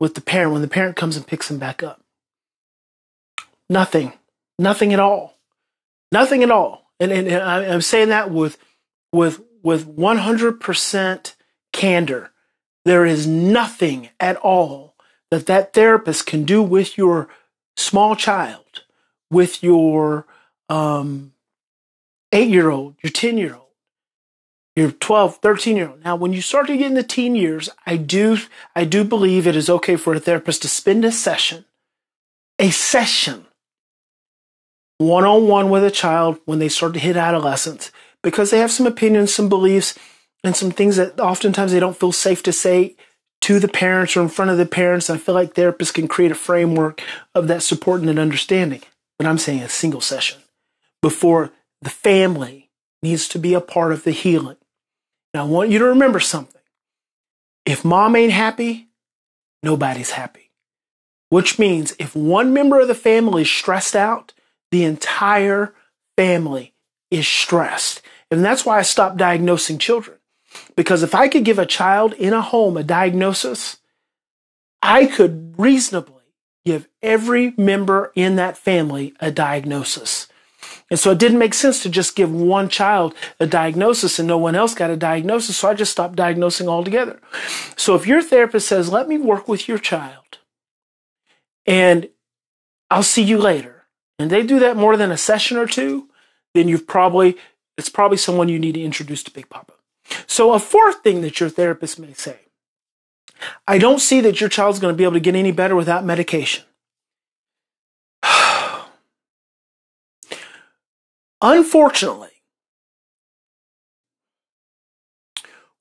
with 0.00 0.14
the 0.14 0.20
parent 0.20 0.52
when 0.52 0.62
the 0.62 0.68
parent 0.68 0.96
comes 0.96 1.16
and 1.16 1.26
picks 1.26 1.50
him 1.50 1.58
back 1.58 1.82
up. 1.82 2.00
Nothing, 3.70 4.12
nothing 4.58 4.92
at 4.92 5.00
all, 5.00 5.38
nothing 6.12 6.42
at 6.42 6.50
all. 6.50 6.90
And, 7.00 7.10
and, 7.12 7.26
and 7.26 7.42
I'm 7.42 7.80
saying 7.80 8.08
that 8.08 8.30
with 8.30 8.58
with 9.12 9.40
with 9.62 9.86
100% 9.96 11.34
candor. 11.72 12.30
There 12.84 13.06
is 13.06 13.26
nothing 13.26 14.10
at 14.20 14.36
all 14.36 14.94
that 15.30 15.46
that 15.46 15.72
therapist 15.72 16.26
can 16.26 16.44
do 16.44 16.62
with 16.62 16.98
your 16.98 17.28
small 17.76 18.14
child, 18.14 18.84
with 19.30 19.62
your 19.62 20.26
um, 20.68 21.32
eight 22.30 22.50
year 22.50 22.70
old, 22.70 22.96
your 23.02 23.10
10 23.10 23.38
year 23.38 23.54
old 23.54 23.63
you're 24.76 24.90
12, 24.90 25.36
13 25.36 25.76
year 25.76 25.88
old. 25.88 26.04
Now, 26.04 26.16
when 26.16 26.32
you 26.32 26.40
start 26.40 26.66
to 26.66 26.76
get 26.76 26.86
in 26.86 26.94
the 26.94 27.02
teen 27.02 27.34
years, 27.36 27.68
I 27.86 27.96
do, 27.96 28.38
I 28.74 28.84
do 28.84 29.04
believe 29.04 29.46
it 29.46 29.56
is 29.56 29.70
okay 29.70 29.96
for 29.96 30.14
a 30.14 30.20
therapist 30.20 30.62
to 30.62 30.68
spend 30.68 31.04
a 31.04 31.12
session, 31.12 31.64
a 32.58 32.70
session, 32.70 33.46
one 34.98 35.24
on 35.24 35.46
one 35.46 35.70
with 35.70 35.84
a 35.84 35.90
child 35.90 36.38
when 36.44 36.58
they 36.58 36.68
start 36.68 36.94
to 36.94 37.00
hit 37.00 37.16
adolescence 37.16 37.92
because 38.22 38.50
they 38.50 38.58
have 38.58 38.70
some 38.70 38.86
opinions, 38.86 39.34
some 39.34 39.48
beliefs, 39.48 39.98
and 40.42 40.56
some 40.56 40.70
things 40.70 40.96
that 40.96 41.20
oftentimes 41.20 41.72
they 41.72 41.80
don't 41.80 41.98
feel 41.98 42.12
safe 42.12 42.42
to 42.42 42.52
say 42.52 42.96
to 43.40 43.58
the 43.58 43.68
parents 43.68 44.16
or 44.16 44.22
in 44.22 44.28
front 44.28 44.50
of 44.50 44.58
the 44.58 44.66
parents. 44.66 45.08
I 45.10 45.18
feel 45.18 45.34
like 45.34 45.54
therapists 45.54 45.94
can 45.94 46.08
create 46.08 46.32
a 46.32 46.36
framework 46.36 47.02
of 47.34 47.48
that 47.48 47.62
support 47.62 48.00
and 48.00 48.08
that 48.08 48.18
understanding. 48.18 48.82
But 49.18 49.26
I'm 49.26 49.38
saying 49.38 49.60
a 49.60 49.68
single 49.68 50.00
session 50.00 50.40
before 51.02 51.52
the 51.80 51.90
family 51.90 52.70
needs 53.02 53.28
to 53.28 53.38
be 53.38 53.54
a 53.54 53.60
part 53.60 53.92
of 53.92 54.04
the 54.04 54.10
healing. 54.10 54.56
Now, 55.34 55.42
I 55.42 55.48
want 55.48 55.70
you 55.70 55.80
to 55.80 55.86
remember 55.86 56.20
something. 56.20 56.60
If 57.66 57.84
mom 57.84 58.14
ain't 58.14 58.32
happy, 58.32 58.88
nobody's 59.64 60.12
happy. 60.12 60.52
Which 61.28 61.58
means 61.58 61.96
if 61.98 62.14
one 62.14 62.54
member 62.54 62.78
of 62.78 62.86
the 62.86 62.94
family 62.94 63.42
is 63.42 63.50
stressed 63.50 63.96
out, 63.96 64.32
the 64.70 64.84
entire 64.84 65.74
family 66.16 66.72
is 67.10 67.26
stressed. 67.26 68.00
And 68.30 68.44
that's 68.44 68.64
why 68.64 68.78
I 68.78 68.82
stopped 68.82 69.16
diagnosing 69.16 69.78
children. 69.78 70.18
Because 70.76 71.02
if 71.02 71.14
I 71.16 71.26
could 71.26 71.44
give 71.44 71.58
a 71.58 71.66
child 71.66 72.12
in 72.12 72.32
a 72.32 72.40
home 72.40 72.76
a 72.76 72.84
diagnosis, 72.84 73.78
I 74.82 75.06
could 75.06 75.54
reasonably 75.58 76.22
give 76.64 76.86
every 77.02 77.54
member 77.56 78.12
in 78.14 78.36
that 78.36 78.56
family 78.56 79.14
a 79.18 79.32
diagnosis. 79.32 80.28
And 80.90 81.00
so 81.00 81.10
it 81.12 81.18
didn't 81.18 81.38
make 81.38 81.54
sense 81.54 81.82
to 81.82 81.88
just 81.88 82.14
give 82.14 82.32
one 82.32 82.68
child 82.68 83.14
a 83.40 83.46
diagnosis 83.46 84.18
and 84.18 84.28
no 84.28 84.38
one 84.38 84.54
else 84.54 84.74
got 84.74 84.90
a 84.90 84.96
diagnosis. 84.96 85.56
So 85.56 85.68
I 85.68 85.74
just 85.74 85.92
stopped 85.92 86.16
diagnosing 86.16 86.68
altogether. 86.68 87.20
So 87.76 87.94
if 87.94 88.06
your 88.06 88.22
therapist 88.22 88.68
says, 88.68 88.92
let 88.92 89.08
me 89.08 89.18
work 89.18 89.48
with 89.48 89.66
your 89.66 89.78
child 89.78 90.38
and 91.66 92.08
I'll 92.90 93.02
see 93.02 93.22
you 93.22 93.38
later, 93.38 93.86
and 94.18 94.30
they 94.30 94.44
do 94.44 94.58
that 94.60 94.76
more 94.76 94.96
than 94.96 95.10
a 95.10 95.16
session 95.16 95.56
or 95.56 95.66
two, 95.66 96.08
then 96.52 96.68
you've 96.68 96.86
probably, 96.86 97.36
it's 97.76 97.88
probably 97.88 98.18
someone 98.18 98.48
you 98.48 98.58
need 98.58 98.74
to 98.74 98.82
introduce 98.82 99.22
to 99.24 99.32
Big 99.32 99.48
Papa. 99.48 99.72
So 100.26 100.52
a 100.52 100.58
fourth 100.58 101.02
thing 101.02 101.22
that 101.22 101.40
your 101.40 101.48
therapist 101.48 101.98
may 101.98 102.12
say, 102.12 102.40
I 103.66 103.78
don't 103.78 104.00
see 104.00 104.20
that 104.20 104.40
your 104.40 104.50
child's 104.50 104.78
going 104.78 104.92
to 104.92 104.96
be 104.96 105.04
able 105.04 105.14
to 105.14 105.20
get 105.20 105.34
any 105.34 105.50
better 105.50 105.74
without 105.74 106.04
medication. 106.04 106.64
Unfortunately, 111.40 112.30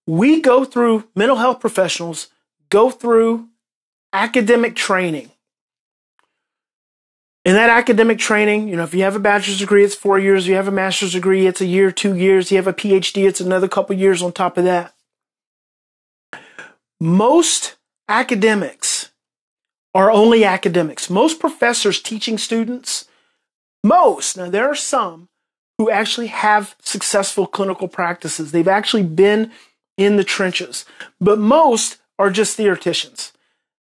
we 0.06 0.42
go 0.42 0.66
through, 0.66 1.08
mental 1.16 1.38
health 1.38 1.60
professionals 1.60 2.28
go 2.70 2.90
through 2.90 3.48
academic 4.12 4.76
training. 4.76 5.32
In 7.46 7.56
that 7.56 7.70
academic 7.70 8.20
training, 8.20 8.70
you 8.70 8.76
know, 8.78 8.84
if 8.84 8.94
you 8.94 9.04
have 9.04 9.16
a 9.16 9.20
bachelor's 9.20 9.60
degree, 9.60 9.84
it's 9.84 9.96
four 9.96 10.18
years. 10.18 10.46
If 10.46 10.50
you 10.50 10.56
have 10.56 10.68
a 10.68 10.72
master's 10.72 11.12
degree, 11.12 11.46
it's 11.46 11.62
a 11.62 11.66
year, 11.66 11.92
two 11.92 12.16
years. 12.16 12.52
You 12.52 12.58
have 12.58 12.68
a 12.68 12.74
PhD, 12.74 13.28
it's 13.28 13.42
another 13.42 13.68
couple 13.68 13.96
years 13.96 14.22
on 14.22 14.32
top 14.32 14.58
of 14.58 14.64
that. 14.64 14.94
Most 17.02 17.76
academics 18.08 19.12
are 19.94 20.10
only 20.10 20.46
academics. 20.46 21.10
Most 21.10 21.40
professors 21.40 22.02
teaching 22.02 22.38
students, 22.38 23.06
most, 23.84 24.38
now 24.38 24.50
there 24.50 24.70
are 24.70 24.76
some 24.76 25.28
who 25.84 25.92
actually 25.92 26.28
have 26.28 26.78
successful 26.82 27.46
clinical 27.46 27.90
practices. 27.90 28.54
They've 28.54 28.70
actually 28.70 29.04
been 29.04 29.52
in 29.98 30.16
the 30.16 30.24
trenches, 30.24 30.86
but 31.20 31.40
most 31.40 31.98
are 32.18 32.30
just 32.30 32.56
theoreticians. 32.56 33.34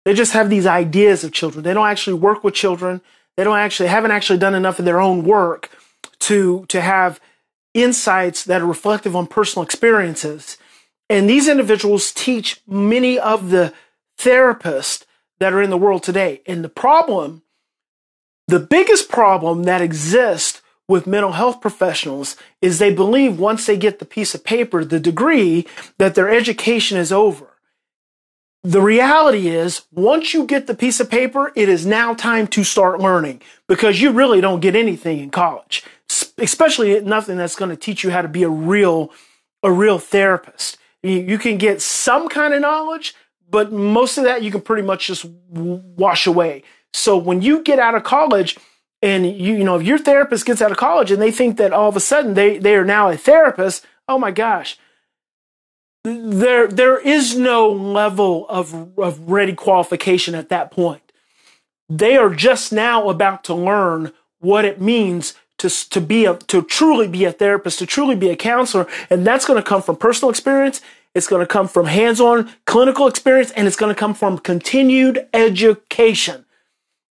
They 0.06 0.14
just 0.14 0.32
have 0.32 0.48
these 0.48 0.64
ideas 0.64 1.24
of 1.24 1.32
children. 1.32 1.62
They 1.62 1.74
don't 1.74 1.86
actually 1.86 2.14
work 2.14 2.42
with 2.42 2.54
children. 2.54 3.02
They 3.36 3.44
don't 3.44 3.58
actually 3.58 3.90
haven't 3.90 4.12
actually 4.12 4.38
done 4.38 4.54
enough 4.54 4.78
of 4.78 4.86
their 4.86 4.98
own 4.98 5.24
work 5.24 5.68
to 6.20 6.64
to 6.68 6.80
have 6.80 7.20
insights 7.74 8.44
that 8.44 8.62
are 8.62 8.66
reflective 8.66 9.14
on 9.14 9.26
personal 9.26 9.62
experiences. 9.62 10.56
And 11.10 11.28
these 11.28 11.48
individuals 11.48 12.12
teach 12.12 12.62
many 12.66 13.18
of 13.18 13.50
the 13.50 13.74
therapists 14.18 15.04
that 15.38 15.52
are 15.52 15.60
in 15.60 15.68
the 15.68 15.76
world 15.76 16.02
today. 16.02 16.40
And 16.46 16.64
the 16.64 16.70
problem, 16.70 17.42
the 18.48 18.58
biggest 18.58 19.10
problem 19.10 19.64
that 19.64 19.82
exists 19.82 20.62
with 20.90 21.06
mental 21.06 21.32
health 21.32 21.60
professionals 21.60 22.36
is 22.60 22.78
they 22.78 22.92
believe 22.92 23.38
once 23.38 23.64
they 23.64 23.76
get 23.76 24.00
the 24.00 24.04
piece 24.04 24.34
of 24.34 24.44
paper, 24.44 24.84
the 24.84 24.98
degree, 24.98 25.66
that 25.98 26.16
their 26.16 26.28
education 26.28 26.98
is 26.98 27.12
over. 27.12 27.46
The 28.62 28.82
reality 28.82 29.48
is, 29.48 29.82
once 29.92 30.34
you 30.34 30.44
get 30.44 30.66
the 30.66 30.74
piece 30.74 31.00
of 31.00 31.08
paper, 31.08 31.52
it 31.54 31.68
is 31.68 31.86
now 31.86 32.12
time 32.12 32.46
to 32.48 32.64
start 32.64 33.00
learning 33.00 33.40
because 33.68 34.02
you 34.02 34.10
really 34.10 34.40
don't 34.42 34.60
get 34.60 34.76
anything 34.76 35.20
in 35.20 35.30
college, 35.30 35.84
especially 36.36 37.00
nothing 37.00 37.38
that's 37.38 37.56
going 37.56 37.70
to 37.70 37.76
teach 37.76 38.04
you 38.04 38.10
how 38.10 38.20
to 38.20 38.28
be 38.28 38.42
a 38.42 38.50
real, 38.50 39.12
a 39.62 39.72
real 39.72 39.98
therapist. 39.98 40.76
You 41.02 41.38
can 41.38 41.56
get 41.56 41.80
some 41.80 42.28
kind 42.28 42.52
of 42.52 42.60
knowledge, 42.60 43.14
but 43.48 43.72
most 43.72 44.18
of 44.18 44.24
that 44.24 44.42
you 44.42 44.50
can 44.50 44.60
pretty 44.60 44.82
much 44.82 45.06
just 45.06 45.24
wash 45.48 46.26
away. 46.26 46.64
So 46.92 47.16
when 47.16 47.40
you 47.40 47.62
get 47.62 47.78
out 47.78 47.94
of 47.94 48.02
college, 48.02 48.58
and 49.02 49.26
you, 49.26 49.54
you 49.54 49.64
know, 49.64 49.76
if 49.76 49.82
your 49.82 49.98
therapist 49.98 50.46
gets 50.46 50.60
out 50.60 50.70
of 50.70 50.76
college 50.76 51.10
and 51.10 51.20
they 51.20 51.30
think 51.30 51.56
that 51.56 51.72
all 51.72 51.88
of 51.88 51.96
a 51.96 52.00
sudden 52.00 52.34
they, 52.34 52.58
they 52.58 52.74
are 52.74 52.84
now 52.84 53.08
a 53.08 53.16
therapist, 53.16 53.86
oh 54.08 54.18
my 54.18 54.30
gosh, 54.30 54.78
there 56.04 56.66
there 56.66 56.98
is 56.98 57.36
no 57.36 57.70
level 57.70 58.46
of, 58.48 58.98
of 58.98 59.30
ready 59.30 59.54
qualification 59.54 60.34
at 60.34 60.48
that 60.48 60.70
point. 60.70 61.12
They 61.88 62.16
are 62.16 62.30
just 62.30 62.72
now 62.72 63.08
about 63.08 63.44
to 63.44 63.54
learn 63.54 64.12
what 64.38 64.64
it 64.64 64.80
means 64.80 65.34
to, 65.58 65.68
to 65.90 66.00
be 66.00 66.24
a 66.24 66.36
to 66.36 66.62
truly 66.62 67.06
be 67.06 67.24
a 67.24 67.32
therapist, 67.32 67.80
to 67.80 67.86
truly 67.86 68.16
be 68.16 68.30
a 68.30 68.36
counselor, 68.36 68.86
and 69.10 69.26
that's 69.26 69.44
going 69.44 69.62
to 69.62 69.68
come 69.68 69.82
from 69.82 69.96
personal 69.96 70.30
experience. 70.30 70.80
It's 71.14 71.26
going 71.26 71.40
to 71.40 71.52
come 71.52 71.66
from 71.66 71.86
hands-on 71.86 72.50
clinical 72.66 73.08
experience, 73.08 73.50
and 73.50 73.66
it's 73.66 73.76
going 73.76 73.92
to 73.92 73.98
come 73.98 74.14
from 74.14 74.38
continued 74.38 75.28
education. 75.34 76.46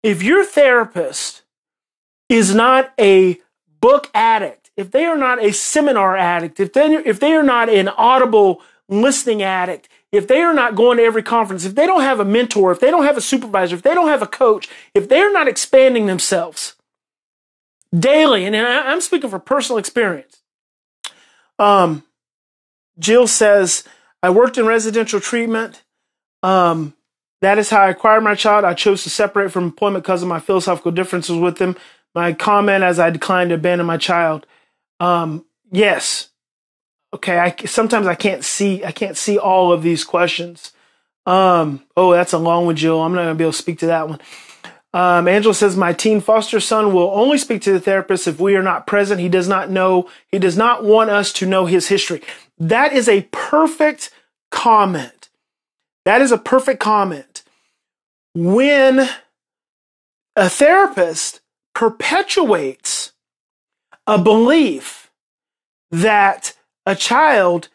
If 0.02 0.22
your 0.22 0.44
therapist 0.44 1.43
is 2.28 2.54
not 2.54 2.92
a 2.98 3.38
book 3.80 4.10
addict, 4.14 4.70
if 4.76 4.90
they 4.90 5.04
are 5.04 5.16
not 5.16 5.42
a 5.42 5.52
seminar 5.52 6.16
addict, 6.16 6.58
if 6.58 6.72
they 6.72 6.94
if 6.96 7.20
they 7.20 7.32
are 7.32 7.42
not 7.42 7.68
an 7.68 7.88
audible 7.88 8.62
listening 8.88 9.42
addict, 9.42 9.88
if 10.12 10.26
they 10.26 10.40
are 10.40 10.54
not 10.54 10.74
going 10.74 10.98
to 10.98 11.04
every 11.04 11.22
conference, 11.22 11.64
if 11.64 11.74
they 11.74 11.86
don't 11.86 12.02
have 12.02 12.20
a 12.20 12.24
mentor, 12.24 12.72
if 12.72 12.80
they 12.80 12.90
don't 12.90 13.04
have 13.04 13.16
a 13.16 13.20
supervisor, 13.20 13.76
if 13.76 13.82
they 13.82 13.94
don't 13.94 14.08
have 14.08 14.22
a 14.22 14.26
coach, 14.26 14.68
if 14.94 15.08
they're 15.08 15.32
not 15.32 15.48
expanding 15.48 16.06
themselves 16.06 16.74
daily, 17.96 18.44
and 18.44 18.56
I'm 18.56 19.00
speaking 19.00 19.30
from 19.30 19.40
personal 19.42 19.78
experience. 19.78 20.42
Um, 21.58 22.04
Jill 22.98 23.26
says, 23.26 23.84
I 24.22 24.30
worked 24.30 24.58
in 24.58 24.66
residential 24.66 25.20
treatment. 25.20 25.82
Um, 26.42 26.94
that 27.40 27.58
is 27.58 27.70
how 27.70 27.82
I 27.82 27.90
acquired 27.90 28.22
my 28.22 28.34
child. 28.34 28.64
I 28.64 28.74
chose 28.74 29.02
to 29.02 29.10
separate 29.10 29.52
from 29.52 29.64
employment 29.64 30.04
because 30.04 30.22
of 30.22 30.28
my 30.28 30.40
philosophical 30.40 30.92
differences 30.92 31.36
with 31.36 31.58
them. 31.58 31.76
My 32.14 32.32
comment 32.32 32.84
as 32.84 32.98
I 32.98 33.10
declined 33.10 33.50
to 33.50 33.56
abandon 33.56 33.86
my 33.86 33.96
child. 33.96 34.46
Um, 35.00 35.44
yes, 35.70 36.28
okay, 37.12 37.38
I 37.38 37.54
sometimes 37.66 38.06
I 38.06 38.14
can't 38.14 38.44
see 38.44 38.84
I 38.84 38.92
can't 38.92 39.16
see 39.16 39.38
all 39.38 39.72
of 39.72 39.82
these 39.82 40.04
questions. 40.04 40.72
Um, 41.26 41.82
oh, 41.96 42.12
that's 42.12 42.32
a 42.32 42.38
long 42.38 42.66
one, 42.66 42.76
Jill. 42.76 43.00
I'm 43.00 43.14
not 43.14 43.22
gonna 43.22 43.34
be 43.34 43.44
able 43.44 43.52
to 43.52 43.58
speak 43.58 43.78
to 43.80 43.86
that 43.86 44.08
one. 44.08 44.20
Um, 44.94 45.26
Angela 45.26 45.54
says, 45.54 45.76
My 45.76 45.92
teen 45.92 46.20
foster 46.20 46.60
son 46.60 46.92
will 46.92 47.10
only 47.10 47.36
speak 47.36 47.60
to 47.62 47.72
the 47.72 47.80
therapist 47.80 48.28
if 48.28 48.38
we 48.38 48.54
are 48.54 48.62
not 48.62 48.86
present. 48.86 49.20
He 49.20 49.28
does 49.28 49.48
not 49.48 49.68
know, 49.68 50.08
he 50.28 50.38
does 50.38 50.56
not 50.56 50.84
want 50.84 51.10
us 51.10 51.32
to 51.34 51.46
know 51.46 51.66
his 51.66 51.88
history. 51.88 52.22
That 52.58 52.92
is 52.92 53.08
a 53.08 53.22
perfect 53.32 54.10
comment. 54.52 55.30
That 56.04 56.20
is 56.20 56.30
a 56.30 56.38
perfect 56.38 56.78
comment. 56.78 57.42
When 58.34 59.08
a 60.36 60.48
therapist 60.48 61.40
perpetuates 61.74 63.12
a 64.06 64.18
belief 64.18 65.10
that 65.90 66.54
a 66.86 66.94
child, 66.94 67.68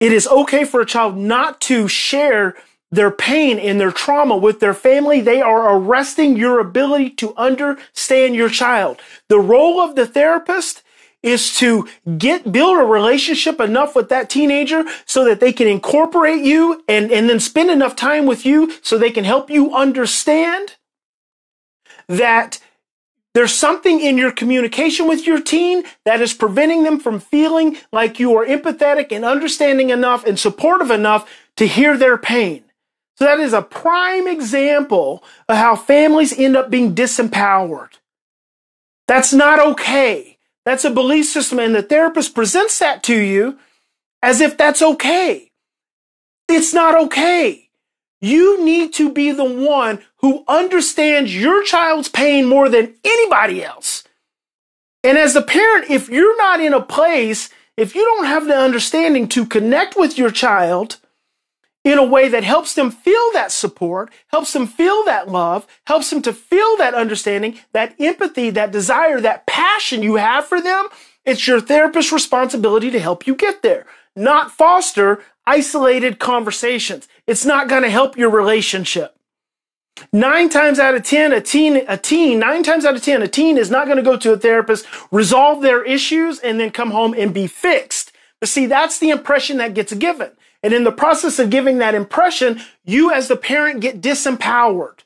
it 0.00 0.12
is 0.12 0.26
okay 0.26 0.64
for 0.64 0.80
a 0.80 0.86
child 0.86 1.16
not 1.16 1.60
to 1.62 1.88
share 1.88 2.54
their 2.90 3.10
pain 3.10 3.58
and 3.58 3.78
their 3.78 3.90
trauma 3.90 4.36
with 4.36 4.60
their 4.60 4.74
family. 4.74 5.20
They 5.20 5.42
are 5.42 5.76
arresting 5.76 6.36
your 6.36 6.58
ability 6.58 7.10
to 7.10 7.34
understand 7.36 8.34
your 8.34 8.48
child. 8.48 9.00
The 9.28 9.40
role 9.40 9.80
of 9.80 9.94
the 9.94 10.06
therapist 10.06 10.82
is 11.22 11.56
to 11.58 11.86
get 12.16 12.52
build 12.52 12.78
a 12.78 12.84
relationship 12.84 13.60
enough 13.60 13.96
with 13.96 14.08
that 14.08 14.30
teenager 14.30 14.84
so 15.04 15.24
that 15.24 15.40
they 15.40 15.52
can 15.52 15.66
incorporate 15.66 16.44
you 16.44 16.84
and, 16.88 17.10
and 17.10 17.28
then 17.28 17.40
spend 17.40 17.70
enough 17.70 17.96
time 17.96 18.24
with 18.24 18.46
you 18.46 18.72
so 18.82 18.96
they 18.96 19.10
can 19.10 19.24
help 19.24 19.50
you 19.50 19.74
understand 19.74 20.76
that 22.06 22.60
there's 23.38 23.54
something 23.54 24.00
in 24.00 24.18
your 24.18 24.32
communication 24.32 25.06
with 25.06 25.24
your 25.24 25.40
teen 25.40 25.84
that 26.04 26.20
is 26.20 26.34
preventing 26.34 26.82
them 26.82 26.98
from 26.98 27.20
feeling 27.20 27.76
like 27.92 28.18
you 28.18 28.36
are 28.36 28.44
empathetic 28.44 29.12
and 29.12 29.24
understanding 29.24 29.90
enough 29.90 30.26
and 30.26 30.36
supportive 30.36 30.90
enough 30.90 31.30
to 31.56 31.64
hear 31.64 31.96
their 31.96 32.18
pain. 32.18 32.64
So 33.14 33.26
that 33.26 33.38
is 33.38 33.52
a 33.52 33.62
prime 33.62 34.26
example 34.26 35.22
of 35.48 35.56
how 35.56 35.76
families 35.76 36.36
end 36.36 36.56
up 36.56 36.68
being 36.68 36.96
disempowered. 36.96 37.90
That's 39.06 39.32
not 39.32 39.60
okay. 39.60 40.38
That's 40.64 40.84
a 40.84 40.90
belief 40.90 41.26
system 41.26 41.60
and 41.60 41.76
the 41.76 41.82
therapist 41.82 42.34
presents 42.34 42.80
that 42.80 43.04
to 43.04 43.16
you 43.16 43.56
as 44.20 44.40
if 44.40 44.56
that's 44.56 44.82
okay. 44.82 45.52
It's 46.48 46.74
not 46.74 47.00
okay. 47.04 47.67
You 48.20 48.64
need 48.64 48.92
to 48.94 49.12
be 49.12 49.30
the 49.30 49.44
one 49.44 50.00
who 50.16 50.44
understands 50.48 51.34
your 51.34 51.62
child's 51.62 52.08
pain 52.08 52.46
more 52.46 52.68
than 52.68 52.94
anybody 53.04 53.64
else. 53.64 54.04
And 55.04 55.16
as 55.16 55.36
a 55.36 55.42
parent, 55.42 55.90
if 55.90 56.08
you're 56.08 56.36
not 56.36 56.60
in 56.60 56.72
a 56.72 56.82
place, 56.82 57.50
if 57.76 57.94
you 57.94 58.04
don't 58.04 58.26
have 58.26 58.46
the 58.46 58.56
understanding 58.56 59.28
to 59.28 59.46
connect 59.46 59.96
with 59.96 60.18
your 60.18 60.32
child 60.32 60.96
in 61.84 61.96
a 61.96 62.04
way 62.04 62.28
that 62.28 62.42
helps 62.42 62.74
them 62.74 62.90
feel 62.90 63.32
that 63.32 63.52
support, 63.52 64.10
helps 64.28 64.52
them 64.52 64.66
feel 64.66 65.04
that 65.04 65.28
love, 65.28 65.66
helps 65.86 66.10
them 66.10 66.20
to 66.22 66.32
feel 66.32 66.76
that 66.76 66.94
understanding, 66.94 67.58
that 67.72 67.94
empathy, 68.00 68.50
that 68.50 68.72
desire, 68.72 69.20
that 69.20 69.46
passion 69.46 70.02
you 70.02 70.16
have 70.16 70.44
for 70.44 70.60
them, 70.60 70.88
it's 71.24 71.46
your 71.46 71.60
therapist's 71.60 72.12
responsibility 72.12 72.90
to 72.90 72.98
help 72.98 73.26
you 73.26 73.34
get 73.34 73.62
there, 73.62 73.86
not 74.16 74.50
foster 74.50 75.22
isolated 75.46 76.18
conversations. 76.18 77.06
It's 77.28 77.44
not 77.44 77.68
going 77.68 77.82
to 77.82 77.90
help 77.90 78.16
your 78.16 78.30
relationship. 78.30 79.14
Nine 80.14 80.48
times 80.48 80.78
out 80.78 80.94
of 80.94 81.04
10, 81.04 81.32
a 81.32 81.42
teen, 81.42 81.84
a 81.86 81.98
teen, 81.98 82.38
nine 82.38 82.62
times 82.62 82.86
out 82.86 82.96
of 82.96 83.02
10, 83.02 83.20
a 83.20 83.28
teen 83.28 83.58
is 83.58 83.70
not 83.70 83.84
going 83.84 83.98
to 83.98 84.02
go 84.02 84.16
to 84.16 84.32
a 84.32 84.38
therapist, 84.38 84.86
resolve 85.10 85.60
their 85.60 85.84
issues, 85.84 86.38
and 86.38 86.58
then 86.58 86.70
come 86.70 86.90
home 86.90 87.14
and 87.16 87.34
be 87.34 87.46
fixed. 87.46 88.12
But 88.40 88.48
see, 88.48 88.64
that's 88.64 88.98
the 88.98 89.10
impression 89.10 89.58
that 89.58 89.74
gets 89.74 89.92
given. 89.92 90.30
And 90.62 90.72
in 90.72 90.84
the 90.84 90.92
process 90.92 91.38
of 91.38 91.50
giving 91.50 91.78
that 91.78 91.94
impression, 91.94 92.62
you 92.84 93.12
as 93.12 93.28
the 93.28 93.36
parent 93.36 93.80
get 93.80 94.00
disempowered. 94.00 95.00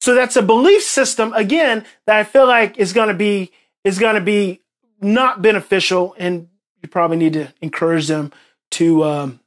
So 0.00 0.14
that's 0.14 0.36
a 0.36 0.42
belief 0.42 0.82
system, 0.82 1.34
again, 1.34 1.84
that 2.06 2.16
I 2.16 2.24
feel 2.24 2.46
like 2.46 2.78
is 2.78 2.94
going 2.94 3.08
to 3.08 3.14
be, 3.14 3.52
is 3.84 3.98
going 3.98 4.14
to 4.14 4.22
be 4.22 4.62
not 5.02 5.42
beneficial. 5.42 6.14
And 6.16 6.48
you 6.82 6.88
probably 6.88 7.18
need 7.18 7.34
to 7.34 7.52
encourage 7.60 8.08
them 8.08 8.32
to, 8.72 9.04
um, 9.04 9.40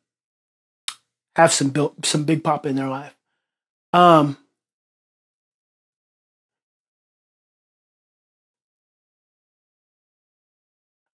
have 1.35 1.53
some 1.53 1.69
built, 1.69 2.05
some 2.05 2.23
big 2.23 2.43
pop 2.43 2.65
in 2.65 2.75
their 2.75 2.89
life. 2.89 3.15
Um, 3.93 4.37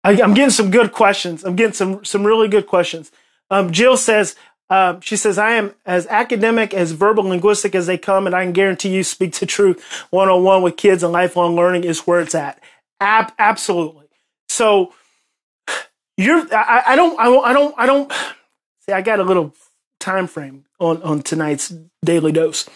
I, 0.03 0.13
am 0.13 0.33
getting 0.33 0.51
some 0.51 0.71
good 0.71 0.91
questions. 0.91 1.43
I'm 1.43 1.55
getting 1.55 1.73
some 1.73 2.05
some 2.05 2.23
really 2.25 2.47
good 2.47 2.67
questions. 2.67 3.11
Um, 3.49 3.71
Jill 3.71 3.97
says, 3.97 4.35
um, 4.69 5.01
she 5.01 5.15
says, 5.15 5.37
I 5.37 5.51
am 5.51 5.73
as 5.85 6.07
academic 6.07 6.73
as 6.73 6.91
verbal 6.91 7.23
linguistic 7.23 7.75
as 7.75 7.87
they 7.87 7.97
come, 7.97 8.25
and 8.25 8.35
I 8.35 8.43
can 8.43 8.53
guarantee 8.53 8.89
you 8.89 9.03
speak 9.03 9.33
to 9.33 9.45
truth 9.45 9.83
one 10.11 10.29
on 10.29 10.43
one 10.43 10.61
with 10.61 10.77
kids 10.77 11.03
and 11.03 11.11
lifelong 11.11 11.55
learning 11.55 11.83
is 11.83 12.01
where 12.01 12.21
it's 12.21 12.35
at. 12.35 12.61
Ab- 12.99 13.33
absolutely. 13.39 14.07
So 14.49 14.93
you're, 16.17 16.53
I, 16.53 16.83
I 16.87 16.95
don't, 16.95 17.19
I 17.19 17.25
don't, 17.25 17.45
I 17.45 17.53
don't, 17.53 17.75
I 17.77 17.85
don't 17.85 18.11
see, 18.85 18.93
I 18.93 19.01
got 19.01 19.19
a 19.19 19.23
little 19.23 19.53
time 20.05 20.27
frame 20.27 20.65
on, 20.79 21.01
on 21.01 21.21
tonight's 21.21 21.73
daily 22.03 22.31
dose. 22.31 22.69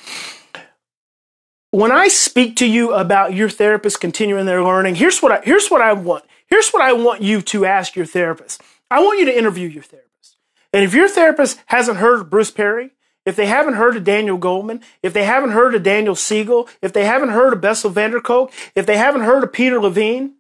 When 1.71 1.91
I 1.91 2.07
speak 2.07 2.55
to 2.57 2.65
you 2.65 2.91
about 2.93 3.36
your 3.36 3.50
therapist 3.50 4.01
continuing 4.01 4.48
their 4.48 4.63
learning, 4.63 4.95
here's 4.95 5.21
what 5.21 5.31
I, 5.31 5.41
here's 5.43 5.69
what 5.69 5.81
I 5.81 5.93
want. 5.93 6.25
Here's 6.48 6.71
what 6.71 6.81
I 6.81 6.93
want 6.93 7.21
you 7.21 7.41
to 7.43 7.65
ask 7.65 7.95
your 7.95 8.07
therapist. 8.07 8.62
I 8.89 9.01
want 9.01 9.19
you 9.19 9.25
to 9.25 9.38
interview 9.38 9.67
your 9.67 9.83
therapist. 9.83 10.38
And 10.74 10.83
if 10.83 10.95
your 10.95 11.07
therapist 11.07 11.62
hasn't 11.67 12.00
heard 12.00 12.21
of 12.21 12.29
Bruce 12.31 12.50
Perry, 12.50 12.89
if 13.24 13.36
they 13.36 13.45
haven't 13.45 13.75
heard 13.75 13.95
of 13.95 14.03
Daniel 14.03 14.39
Goleman, 14.39 14.81
if 15.03 15.13
they 15.13 15.25
haven't 15.25 15.51
heard 15.51 15.75
of 15.75 15.83
Daniel 15.83 16.15
Siegel, 16.15 16.67
if 16.81 16.91
they 16.91 17.05
haven't 17.05 17.29
heard 17.29 17.53
of 17.53 17.62
Bessel 17.62 17.91
van 17.91 18.09
der 18.09 18.21
Kolk, 18.21 18.51
if 18.74 18.88
they 18.88 18.98
haven't 18.98 19.21
heard 19.21 19.43
of 19.43 19.53
Peter 19.53 19.79
Levine, 19.79 20.33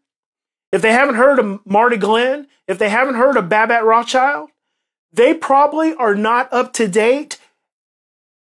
if 0.71 0.81
they 0.81 0.91
haven't 0.91 1.15
heard 1.15 1.37
of 1.37 1.63
Marti 1.67 1.97
Glenn, 1.97 2.47
if 2.67 2.79
they 2.79 2.89
haven't 2.89 3.15
heard 3.15 3.37
of 3.37 3.49
Babette 3.49 3.85
Rothschild, 3.85 4.49
they 5.11 5.33
probably 5.33 5.93
are 5.95 6.15
not 6.15 6.51
up 6.53 6.73
to 6.73 6.87
date 6.87 7.39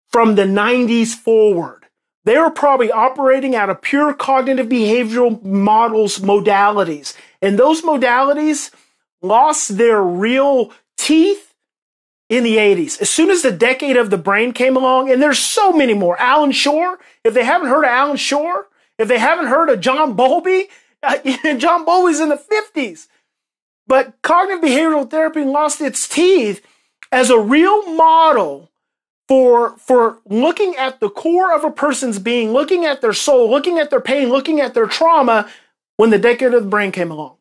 from 0.09 0.35
the 0.35 0.43
90s 0.43 1.13
forward. 1.13 1.85
They 2.23 2.35
are 2.35 2.51
probably 2.51 2.91
operating 2.91 3.55
out 3.55 3.69
of 3.69 3.81
pure 3.81 4.13
cognitive 4.13 4.67
behavioral 4.67 5.41
models 5.43 6.19
modalities. 6.19 7.15
And 7.41 7.57
those 7.57 7.81
modalities 7.81 8.71
lost 9.21 9.77
their 9.77 10.01
real 10.01 10.71
teeth 10.97 11.53
in 12.29 12.43
the 12.43 12.57
80s. 12.57 13.01
As 13.01 13.09
soon 13.09 13.29
as 13.29 13.41
the 13.41 13.51
decade 13.51 13.97
of 13.97 14.09
the 14.09 14.17
brain 14.17 14.53
came 14.53 14.77
along, 14.77 15.11
and 15.11 15.21
there's 15.21 15.39
so 15.39 15.73
many 15.73 15.93
more. 15.93 16.19
Allan 16.19 16.51
Schore, 16.51 16.97
if 17.23 17.33
they 17.33 17.43
haven't 17.43 17.69
heard 17.69 17.83
of 17.83 17.89
Allan 17.89 18.17
Schore, 18.17 18.67
if 18.97 19.07
they 19.07 19.19
haven't 19.19 19.47
heard 19.47 19.69
of 19.69 19.81
John 19.81 20.13
Bowlby, 20.13 20.69
uh, 21.01 21.17
John 21.57 21.85
Bowlby's 21.85 22.19
in 22.19 22.29
the 22.29 22.37
50s. 22.37 23.07
But 23.91 24.21
cognitive 24.21 24.63
behavioral 24.63 25.09
therapy 25.09 25.43
lost 25.43 25.81
its 25.81 26.07
teeth 26.07 26.65
as 27.11 27.29
a 27.29 27.37
real 27.37 27.93
model 27.93 28.71
for 29.27 29.75
for 29.79 30.19
looking 30.25 30.77
at 30.77 31.01
the 31.01 31.09
core 31.09 31.53
of 31.53 31.65
a 31.65 31.71
person's 31.71 32.17
being, 32.17 32.53
looking 32.53 32.85
at 32.85 33.01
their 33.01 33.11
soul, 33.11 33.49
looking 33.49 33.79
at 33.79 33.89
their 33.89 33.99
pain, 33.99 34.29
looking 34.29 34.61
at 34.61 34.73
their 34.73 34.85
trauma 34.85 35.49
when 35.97 36.09
the 36.09 36.17
decade 36.17 36.53
of 36.53 36.63
the 36.63 36.69
brain 36.69 36.93
came 36.93 37.11
along. 37.11 37.35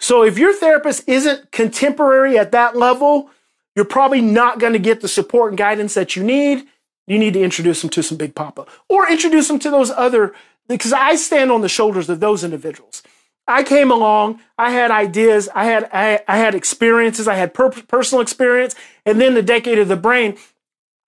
So 0.00 0.24
if 0.24 0.38
your 0.38 0.54
therapist 0.54 1.06
isn't 1.06 1.52
contemporary 1.52 2.38
at 2.38 2.52
that 2.52 2.74
level, 2.74 3.28
you're 3.76 3.84
probably 3.84 4.22
not 4.22 4.60
going 4.60 4.72
to 4.72 4.78
get 4.78 5.02
the 5.02 5.06
support 5.08 5.50
and 5.50 5.58
guidance 5.58 5.92
that 5.92 6.16
you 6.16 6.24
need. 6.24 6.64
You 7.06 7.18
need 7.18 7.34
to 7.34 7.42
introduce 7.42 7.82
them 7.82 7.90
to 7.90 8.02
some 8.02 8.16
Big 8.16 8.34
Papa 8.34 8.64
or 8.88 9.06
introduce 9.10 9.48
them 9.48 9.58
to 9.58 9.70
those 9.70 9.90
other 9.90 10.34
because 10.66 10.94
I 10.94 11.16
stand 11.16 11.52
on 11.52 11.60
the 11.60 11.68
shoulders 11.68 12.08
of 12.08 12.20
those 12.20 12.42
individuals. 12.42 13.02
I 13.46 13.62
came 13.62 13.90
along, 13.90 14.40
I 14.56 14.70
had 14.70 14.90
ideas, 14.90 15.48
I 15.54 15.66
had 15.66 15.88
I, 15.92 16.20
I 16.26 16.38
had 16.38 16.54
experiences, 16.54 17.28
I 17.28 17.34
had 17.34 17.52
per- 17.52 17.70
personal 17.70 18.22
experience, 18.22 18.74
and 19.04 19.20
then 19.20 19.34
the 19.34 19.42
decade 19.42 19.78
of 19.78 19.88
the 19.88 19.96
brain 19.96 20.36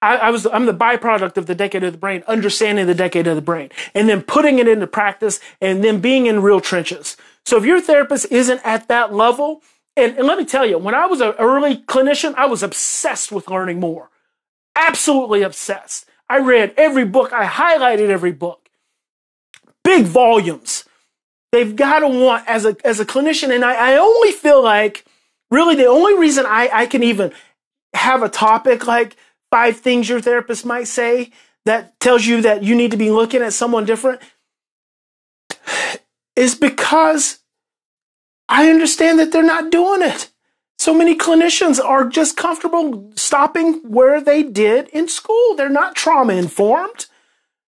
I, 0.02 0.16
I, 0.16 0.30
was 0.30 0.46
I'm 0.46 0.66
the 0.66 0.74
byproduct 0.74 1.36
of 1.36 1.46
the 1.46 1.54
decade 1.54 1.82
of 1.82 1.92
the 1.92 1.98
brain, 1.98 2.22
understanding 2.28 2.86
the 2.86 2.94
decade 2.94 3.26
of 3.26 3.34
the 3.34 3.42
brain, 3.42 3.70
and 3.94 4.08
then 4.08 4.22
putting 4.22 4.58
it 4.58 4.68
into 4.68 4.86
practice, 4.86 5.40
and 5.60 5.82
then 5.82 6.00
being 6.00 6.26
in 6.26 6.42
real 6.42 6.60
trenches. 6.60 7.16
So 7.44 7.56
if 7.56 7.64
your 7.64 7.80
therapist 7.80 8.26
isn't 8.30 8.60
at 8.64 8.88
that 8.88 9.14
level, 9.14 9.62
and, 9.96 10.16
and 10.16 10.26
let 10.26 10.38
me 10.38 10.44
tell 10.44 10.66
you, 10.66 10.78
when 10.78 10.94
I 10.94 11.06
was 11.06 11.20
an 11.20 11.34
early 11.38 11.78
clinician, 11.78 12.34
I 12.36 12.46
was 12.46 12.62
obsessed 12.62 13.32
with 13.32 13.48
learning 13.48 13.80
more, 13.80 14.10
absolutely 14.76 15.42
obsessed. 15.42 16.06
I 16.28 16.38
read 16.38 16.74
every 16.76 17.04
book, 17.04 17.32
I 17.32 17.46
highlighted 17.46 18.10
every 18.10 18.32
book, 18.32 18.68
big 19.82 20.04
volumes. 20.04 20.84
They've 21.56 21.74
got 21.74 22.00
to 22.00 22.08
want 22.08 22.46
as 22.46 22.66
a 22.66 22.76
as 22.84 23.00
a 23.00 23.06
clinician, 23.06 23.50
and 23.50 23.64
I, 23.64 23.94
I 23.94 23.96
only 23.96 24.30
feel 24.30 24.62
like 24.62 25.06
really 25.50 25.74
the 25.74 25.86
only 25.86 26.14
reason 26.14 26.44
I, 26.44 26.68
I 26.70 26.84
can 26.84 27.02
even 27.02 27.32
have 27.94 28.22
a 28.22 28.28
topic 28.28 28.86
like 28.86 29.16
five 29.50 29.78
things 29.78 30.06
your 30.06 30.20
therapist 30.20 30.66
might 30.66 30.86
say 30.86 31.30
that 31.64 31.98
tells 31.98 32.26
you 32.26 32.42
that 32.42 32.62
you 32.62 32.74
need 32.74 32.90
to 32.90 32.98
be 32.98 33.10
looking 33.10 33.40
at 33.40 33.54
someone 33.54 33.86
different 33.86 34.20
is 36.36 36.54
because 36.54 37.38
I 38.50 38.68
understand 38.68 39.18
that 39.18 39.32
they're 39.32 39.42
not 39.42 39.70
doing 39.70 40.02
it. 40.02 40.28
So 40.78 40.92
many 40.92 41.16
clinicians 41.16 41.82
are 41.82 42.06
just 42.06 42.36
comfortable 42.36 43.12
stopping 43.14 43.80
where 43.82 44.20
they 44.20 44.42
did 44.42 44.88
in 44.88 45.08
school. 45.08 45.56
They're 45.56 45.70
not 45.70 45.96
trauma 45.96 46.34
informed. 46.34 47.06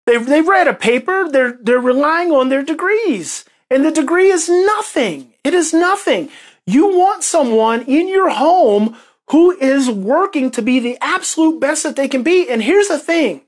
They've, 0.05 0.27
they've 0.27 0.47
read 0.47 0.69
a 0.69 0.75
paper, 0.75 1.27
they're, 1.31 1.59
they're 1.63 1.81
relying 1.81 2.33
on 2.33 2.51
their 2.51 2.63
degrees. 2.63 3.47
And 3.71 3.85
the 3.85 3.91
degree 3.91 4.31
is 4.31 4.49
nothing. 4.49 5.33
It 5.45 5.55
is 5.55 5.75
nothing. 5.75 6.31
You 6.67 6.87
want 6.97 7.23
someone 7.23 7.83
in 7.83 8.09
your 8.09 8.31
home 8.31 8.97
who 9.31 9.53
is 9.59 9.91
working 9.91 10.51
to 10.53 10.63
be 10.63 10.81
the 10.81 10.97
absolute 11.01 11.61
best 11.61 11.83
that 11.83 11.97
they 11.97 12.09
can 12.09 12.23
be. 12.23 12.49
And 12.49 12.63
here's 12.63 12.89
the 12.89 12.99
thing. 12.99 13.43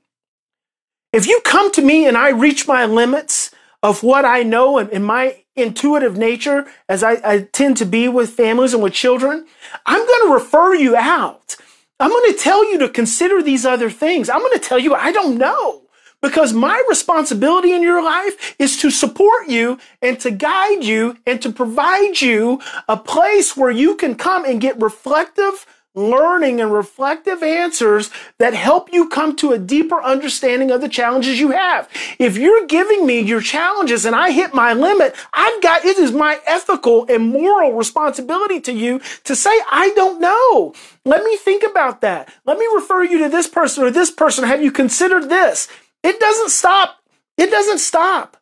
If 1.11 1.27
you 1.27 1.41
come 1.43 1.71
to 1.73 1.81
me 1.81 2.07
and 2.07 2.17
I 2.17 2.29
reach 2.29 2.67
my 2.67 2.85
limits 2.85 3.51
of 3.83 4.03
what 4.03 4.25
I 4.25 4.43
know 4.43 4.77
and, 4.77 4.89
and 4.91 5.05
my 5.05 5.37
intuitive 5.55 6.17
nature, 6.17 6.67
as 6.87 7.03
I, 7.03 7.17
I 7.23 7.41
tend 7.51 7.77
to 7.77 7.85
be 7.85 8.07
with 8.07 8.29
families 8.29 8.73
and 8.73 8.83
with 8.83 8.93
children, 8.93 9.45
I'm 9.85 10.05
going 10.05 10.27
to 10.27 10.33
refer 10.33 10.75
you 10.75 10.95
out. 10.95 11.57
I'm 11.99 12.09
going 12.09 12.31
to 12.31 12.39
tell 12.39 12.69
you 12.71 12.79
to 12.79 12.89
consider 12.89 13.41
these 13.41 13.65
other 13.65 13.89
things. 13.89 14.29
I'm 14.29 14.39
going 14.39 14.57
to 14.57 14.59
tell 14.59 14.79
you 14.79 14.93
I 14.93 15.11
don't 15.11 15.37
know 15.37 15.80
because 16.21 16.53
my 16.53 16.81
responsibility 16.87 17.73
in 17.73 17.81
your 17.83 18.03
life 18.03 18.55
is 18.59 18.77
to 18.77 18.89
support 18.89 19.47
you 19.47 19.77
and 20.01 20.19
to 20.19 20.31
guide 20.31 20.83
you 20.83 21.17
and 21.25 21.41
to 21.41 21.51
provide 21.51 22.21
you 22.21 22.61
a 22.87 22.97
place 22.97 23.57
where 23.57 23.71
you 23.71 23.95
can 23.95 24.15
come 24.15 24.45
and 24.45 24.61
get 24.61 24.79
reflective 24.81 25.65
learning 25.93 26.61
and 26.61 26.71
reflective 26.71 27.43
answers 27.43 28.09
that 28.37 28.53
help 28.53 28.93
you 28.93 29.09
come 29.09 29.35
to 29.35 29.51
a 29.51 29.57
deeper 29.57 30.01
understanding 30.01 30.71
of 30.71 30.79
the 30.79 30.87
challenges 30.87 31.39
you 31.39 31.51
have. 31.51 31.89
If 32.17 32.37
you're 32.37 32.65
giving 32.65 33.05
me 33.05 33.19
your 33.19 33.41
challenges 33.41 34.05
and 34.05 34.15
I 34.15 34.31
hit 34.31 34.53
my 34.53 34.73
limit, 34.73 35.15
I've 35.33 35.61
got, 35.61 35.83
it 35.83 35.97
is 35.97 36.13
my 36.13 36.39
ethical 36.47 37.05
and 37.09 37.29
moral 37.29 37.73
responsibility 37.73 38.61
to 38.61 38.71
you 38.71 39.01
to 39.25 39.35
say, 39.35 39.51
I 39.69 39.91
don't 39.95 40.21
know. 40.21 40.73
Let 41.03 41.23
me 41.25 41.35
think 41.35 41.63
about 41.63 42.01
that. 42.01 42.33
Let 42.45 42.57
me 42.57 42.67
refer 42.73 43.03
you 43.03 43.17
to 43.19 43.29
this 43.29 43.47
person 43.47 43.83
or 43.83 43.91
this 43.91 44.11
person. 44.11 44.45
Have 44.45 44.63
you 44.63 44.71
considered 44.71 45.27
this? 45.27 45.67
It 46.03 46.19
doesn't 46.19 46.49
stop. 46.49 46.97
It 47.37 47.49
doesn't 47.49 47.79
stop 47.79 48.37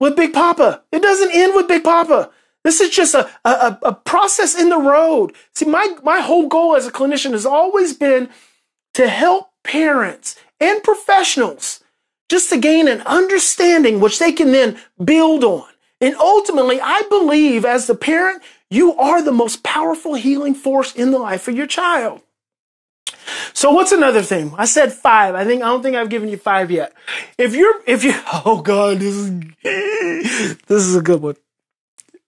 with 0.00 0.16
Big 0.16 0.32
Papa. 0.32 0.82
It 0.92 1.02
doesn't 1.02 1.34
end 1.34 1.54
with 1.54 1.68
Big 1.68 1.84
Papa. 1.84 2.30
This 2.64 2.80
is 2.80 2.90
just 2.90 3.14
a, 3.14 3.30
a, 3.44 3.78
a 3.82 3.92
process 3.94 4.60
in 4.60 4.68
the 4.68 4.78
road. 4.78 5.34
See, 5.54 5.66
my, 5.66 5.96
my 6.02 6.20
whole 6.20 6.48
goal 6.48 6.74
as 6.74 6.86
a 6.86 6.92
clinician 6.92 7.30
has 7.32 7.46
always 7.46 7.92
been 7.92 8.28
to 8.94 9.08
help 9.08 9.50
parents 9.62 10.36
and 10.60 10.82
professionals 10.82 11.84
just 12.28 12.50
to 12.50 12.58
gain 12.58 12.88
an 12.88 13.02
understanding 13.02 14.00
which 14.00 14.18
they 14.18 14.32
can 14.32 14.50
then 14.52 14.78
build 15.02 15.44
on. 15.44 15.68
And 16.00 16.16
ultimately, 16.16 16.80
I 16.80 17.02
believe 17.08 17.64
as 17.64 17.86
the 17.86 17.94
parent, 17.94 18.42
you 18.68 18.96
are 18.96 19.22
the 19.22 19.32
most 19.32 19.62
powerful 19.62 20.14
healing 20.14 20.54
force 20.54 20.94
in 20.94 21.12
the 21.12 21.18
life 21.18 21.46
of 21.46 21.56
your 21.56 21.66
child. 21.68 22.20
So 23.52 23.70
what's 23.70 23.92
another 23.92 24.22
thing? 24.22 24.54
I 24.56 24.64
said 24.64 24.92
five. 24.92 25.34
I 25.34 25.44
think 25.44 25.62
I 25.62 25.66
don't 25.66 25.82
think 25.82 25.96
I've 25.96 26.10
given 26.10 26.28
you 26.28 26.36
five 26.36 26.70
yet. 26.70 26.92
If 27.38 27.54
you're 27.54 27.80
if 27.86 28.04
you 28.04 28.14
oh 28.44 28.62
god, 28.62 28.98
this 28.98 29.14
is 29.14 30.58
this 30.66 30.82
is 30.82 30.96
a 30.96 31.02
good 31.02 31.22
one. 31.22 31.36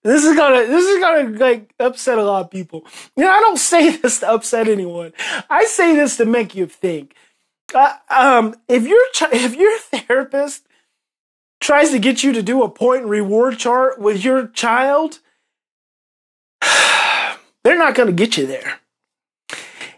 This 0.03 0.25
is 0.25 0.37
gonna 0.37 0.67
this 0.67 0.85
is 0.85 1.01
gonna 1.01 1.39
like 1.39 1.75
upset 1.79 2.19
a 2.19 2.25
lot 2.25 2.43
of 2.45 2.51
people. 2.51 2.85
You 3.17 3.25
know, 3.25 3.31
I 3.31 3.41
don't 3.41 3.59
say 3.59 3.97
this 3.97 4.21
to 4.21 4.31
upset 4.31 4.69
anyone. 4.69 5.13
I 5.51 5.65
say 5.65 5.95
this 5.95 6.17
to 6.19 6.25
make 6.25 6.55
you 6.55 6.67
think. 6.67 7.15
Uh, 7.75 7.95
um, 8.09 8.55
if 8.69 8.87
your 8.87 9.03
if 9.33 9.55
your 9.55 9.79
therapist 9.79 10.67
tries 11.61 11.91
to 11.91 11.99
get 11.99 12.23
you 12.23 12.33
to 12.33 12.43
do 12.43 12.63
a 12.63 12.69
point 12.69 13.03
and 13.03 13.11
reward 13.11 13.59
chart 13.59 13.99
with 13.99 14.25
your 14.25 14.47
child, 14.49 15.19
they're 17.65 17.77
not 17.77 17.95
to 17.97 18.13
get 18.13 18.37
you 18.37 18.47
there. 18.47 18.81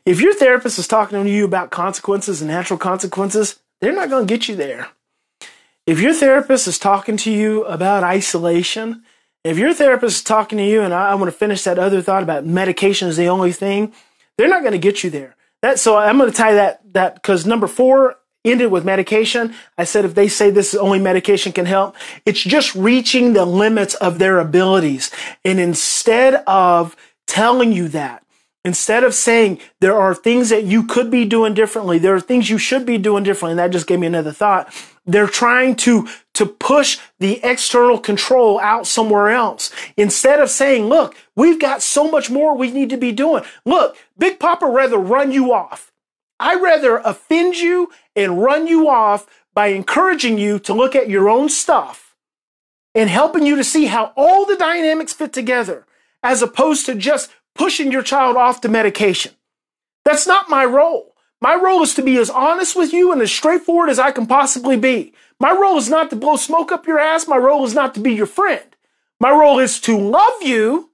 If 0.06 0.20
your 0.20 0.34
therapist 0.34 0.78
is 0.78 0.88
talking 0.88 1.22
to 1.22 1.30
you 1.30 1.44
about 1.44 1.70
consequences 1.70 2.40
and 2.40 2.50
natural 2.50 2.78
consequences, 2.78 3.60
they're 3.80 3.92
not 3.94 4.10
going 4.10 4.26
to 4.26 4.32
get 4.32 4.48
you 4.48 4.56
there. 4.56 4.88
If 5.86 6.00
your 6.00 6.14
therapist 6.14 6.68
is 6.68 6.78
talking 6.78 7.16
to 7.18 7.30
you 7.30 7.64
about 7.64 8.02
isolation, 8.02 9.02
if 9.44 9.58
your 9.58 9.72
therapist 9.72 10.18
is 10.18 10.22
talking 10.22 10.58
to 10.58 10.64
you, 10.64 10.82
and 10.82 10.92
I, 10.92 11.10
I 11.10 11.14
want 11.14 11.30
to 11.30 11.36
finish 11.36 11.64
that 11.64 11.78
other 11.78 12.02
thought 12.02 12.22
about 12.22 12.44
medication 12.44 13.08
is 13.08 13.16
the 13.16 13.28
only 13.28 13.52
thing, 13.52 13.92
they're 14.36 14.48
not 14.48 14.60
going 14.60 14.72
to 14.72 14.78
get 14.78 15.02
you 15.02 15.10
there. 15.10 15.36
That 15.62 15.78
so 15.78 15.96
I'm 15.96 16.18
going 16.18 16.30
to 16.30 16.36
tie 16.36 16.54
that 16.54 16.80
that 16.92 17.14
because 17.14 17.44
number 17.44 17.66
four 17.66 18.16
ended 18.44 18.70
with 18.70 18.84
medication. 18.84 19.54
I 19.76 19.84
said 19.84 20.04
if 20.04 20.14
they 20.14 20.28
say 20.28 20.50
this 20.50 20.72
is 20.72 20.80
only 20.80 20.98
medication 20.98 21.52
can 21.52 21.66
help, 21.66 21.96
it's 22.24 22.40
just 22.40 22.74
reaching 22.74 23.32
the 23.32 23.44
limits 23.44 23.94
of 23.94 24.18
their 24.18 24.38
abilities. 24.38 25.10
And 25.44 25.60
instead 25.60 26.42
of 26.46 26.96
telling 27.26 27.72
you 27.72 27.88
that, 27.88 28.24
instead 28.64 29.04
of 29.04 29.14
saying 29.14 29.60
there 29.80 29.96
are 29.96 30.14
things 30.14 30.48
that 30.50 30.64
you 30.64 30.86
could 30.86 31.10
be 31.10 31.24
doing 31.24 31.54
differently, 31.54 31.98
there 31.98 32.14
are 32.14 32.20
things 32.20 32.50
you 32.50 32.58
should 32.58 32.84
be 32.84 32.98
doing 32.98 33.24
differently, 33.24 33.52
and 33.52 33.58
that 33.58 33.70
just 33.70 33.86
gave 33.86 34.00
me 34.00 34.06
another 34.06 34.32
thought. 34.32 34.72
They're 35.06 35.26
trying 35.26 35.76
to, 35.76 36.08
to 36.34 36.46
push 36.46 36.98
the 37.18 37.40
external 37.42 37.98
control 37.98 38.60
out 38.60 38.86
somewhere 38.86 39.30
else. 39.30 39.72
Instead 39.96 40.40
of 40.40 40.50
saying, 40.50 40.86
look, 40.86 41.16
we've 41.34 41.60
got 41.60 41.82
so 41.82 42.10
much 42.10 42.30
more 42.30 42.56
we 42.56 42.70
need 42.70 42.90
to 42.90 42.96
be 42.96 43.12
doing. 43.12 43.44
Look, 43.64 43.96
Big 44.18 44.38
Papa 44.38 44.66
rather 44.66 44.98
run 44.98 45.32
you 45.32 45.52
off. 45.52 45.90
I 46.38 46.54
rather 46.54 46.98
offend 46.98 47.56
you 47.56 47.90
and 48.14 48.42
run 48.42 48.66
you 48.66 48.88
off 48.88 49.26
by 49.52 49.68
encouraging 49.68 50.38
you 50.38 50.58
to 50.60 50.72
look 50.72 50.94
at 50.94 51.10
your 51.10 51.28
own 51.28 51.48
stuff 51.48 52.16
and 52.94 53.10
helping 53.10 53.44
you 53.44 53.56
to 53.56 53.64
see 53.64 53.86
how 53.86 54.12
all 54.16 54.46
the 54.46 54.56
dynamics 54.56 55.12
fit 55.12 55.32
together 55.32 55.86
as 56.22 56.42
opposed 56.42 56.86
to 56.86 56.94
just 56.94 57.30
pushing 57.54 57.92
your 57.92 58.02
child 58.02 58.36
off 58.36 58.60
to 58.60 58.68
medication. 58.68 59.32
That's 60.04 60.26
not 60.26 60.48
my 60.48 60.64
role. 60.64 61.14
My 61.40 61.54
role 61.54 61.82
is 61.82 61.94
to 61.94 62.02
be 62.02 62.18
as 62.18 62.30
honest 62.30 62.76
with 62.76 62.92
you 62.92 63.12
and 63.12 63.22
as 63.22 63.32
straightforward 63.32 63.88
as 63.88 63.98
I 63.98 64.12
can 64.12 64.26
possibly 64.26 64.76
be. 64.76 65.14
My 65.38 65.52
role 65.52 65.78
is 65.78 65.88
not 65.88 66.10
to 66.10 66.16
blow 66.16 66.36
smoke 66.36 66.70
up 66.70 66.86
your 66.86 66.98
ass. 66.98 67.26
My 67.26 67.38
role 67.38 67.64
is 67.64 67.74
not 67.74 67.94
to 67.94 68.00
be 68.00 68.12
your 68.12 68.26
friend. 68.26 68.64
My 69.18 69.30
role 69.30 69.58
is 69.58 69.80
to 69.82 69.98
love 69.98 70.42
you, 70.42 70.90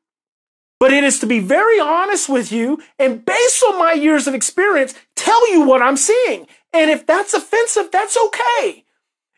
but 0.78 0.92
it 0.92 1.02
is 1.02 1.18
to 1.20 1.26
be 1.26 1.40
very 1.40 1.80
honest 1.80 2.28
with 2.28 2.52
you 2.52 2.82
and 2.98 3.24
based 3.24 3.64
on 3.64 3.78
my 3.78 3.92
years 3.92 4.26
of 4.26 4.34
experience, 4.34 4.94
tell 5.16 5.50
you 5.52 5.62
what 5.62 5.82
I'm 5.82 5.96
seeing. 5.96 6.46
And 6.72 6.90
if 6.90 7.06
that's 7.06 7.34
offensive, 7.34 7.90
that's 7.90 8.16
okay. 8.16 8.84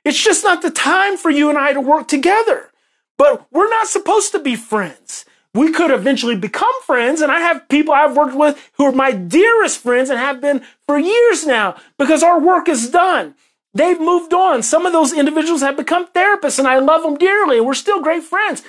It's 0.05 0.23
just 0.23 0.45
not 0.45 0.63
the 0.63 0.71
time 0.71 1.17
for 1.17 1.31
you 1.31 1.49
and 1.49 1.59
I 1.59 1.73
to 1.73 1.81
work 1.81 2.09
together. 2.09 2.71
But 3.17 3.47
we're 3.53 3.69
not 3.69 3.89
supposed 3.89 4.33
to 4.33 4.39
be 4.39 4.57
friends 4.57 5.25
we 5.55 5.73
could 5.73 5.91
eventually 5.91 6.37
become 6.37 6.73
friends. 6.85 7.21
And 7.21 7.33
I 7.33 7.41
have 7.41 7.69
people 7.69 7.95
I've 7.95 8.17
worked 8.17 8.37
with 8.37 8.71
who 8.75 8.85
are 8.85 8.93
my 8.93 9.13
dearest 9.13 9.81
friends 9.81 10.11
and 10.11 10.19
have 10.19 10.41
been 10.41 10.63
for 10.87 10.99
years 10.99 11.47
now 11.47 11.77
because 11.99 12.23
our 12.23 12.39
work 12.41 12.69
is 12.69 12.91
done. 12.91 13.35
They've 13.75 14.01
moved 14.01 14.33
on. 14.33 14.63
Some 14.63 14.87
of 14.87 14.93
those 14.93 15.13
individuals 15.13 15.61
have 15.61 15.77
become 15.77 16.07
therapists 16.09 16.59
and 16.59 16.67
I 16.67 16.79
love 16.79 17.03
them 17.03 17.17
dearly 17.17 17.59
and 17.59 17.67
we're 17.67 17.75
still 17.75 18.03
great 18.03 18.23
friends. 18.23 18.63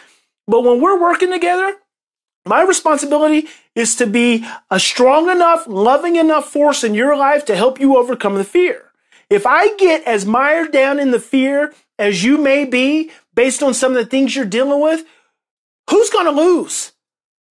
But 0.47 0.61
when 0.61 0.81
we're 0.81 0.99
working 0.99 1.31
together, 1.31 1.75
my 2.45 2.63
responsibility 2.63 3.47
is 3.75 3.95
to 3.95 4.07
be 4.07 4.45
a 4.71 4.79
strong 4.79 5.29
enough, 5.29 5.67
loving 5.67 6.15
enough 6.15 6.49
force 6.51 6.83
in 6.83 6.93
your 6.93 7.15
life 7.15 7.45
to 7.45 7.55
help 7.55 7.79
you 7.79 7.97
overcome 7.97 8.35
the 8.35 8.43
fear. 8.43 8.85
If 9.29 9.45
I 9.45 9.75
get 9.75 10.03
as 10.05 10.25
mired 10.25 10.71
down 10.71 10.99
in 10.99 11.11
the 11.11 11.19
fear 11.19 11.73
as 11.99 12.23
you 12.23 12.37
may 12.37 12.65
be 12.65 13.11
based 13.35 13.61
on 13.61 13.73
some 13.73 13.91
of 13.91 13.97
the 13.97 14.05
things 14.05 14.35
you're 14.35 14.45
dealing 14.45 14.81
with, 14.81 15.05
Who's 15.89 16.09
going 16.09 16.25
to 16.25 16.31
lose? 16.31 16.93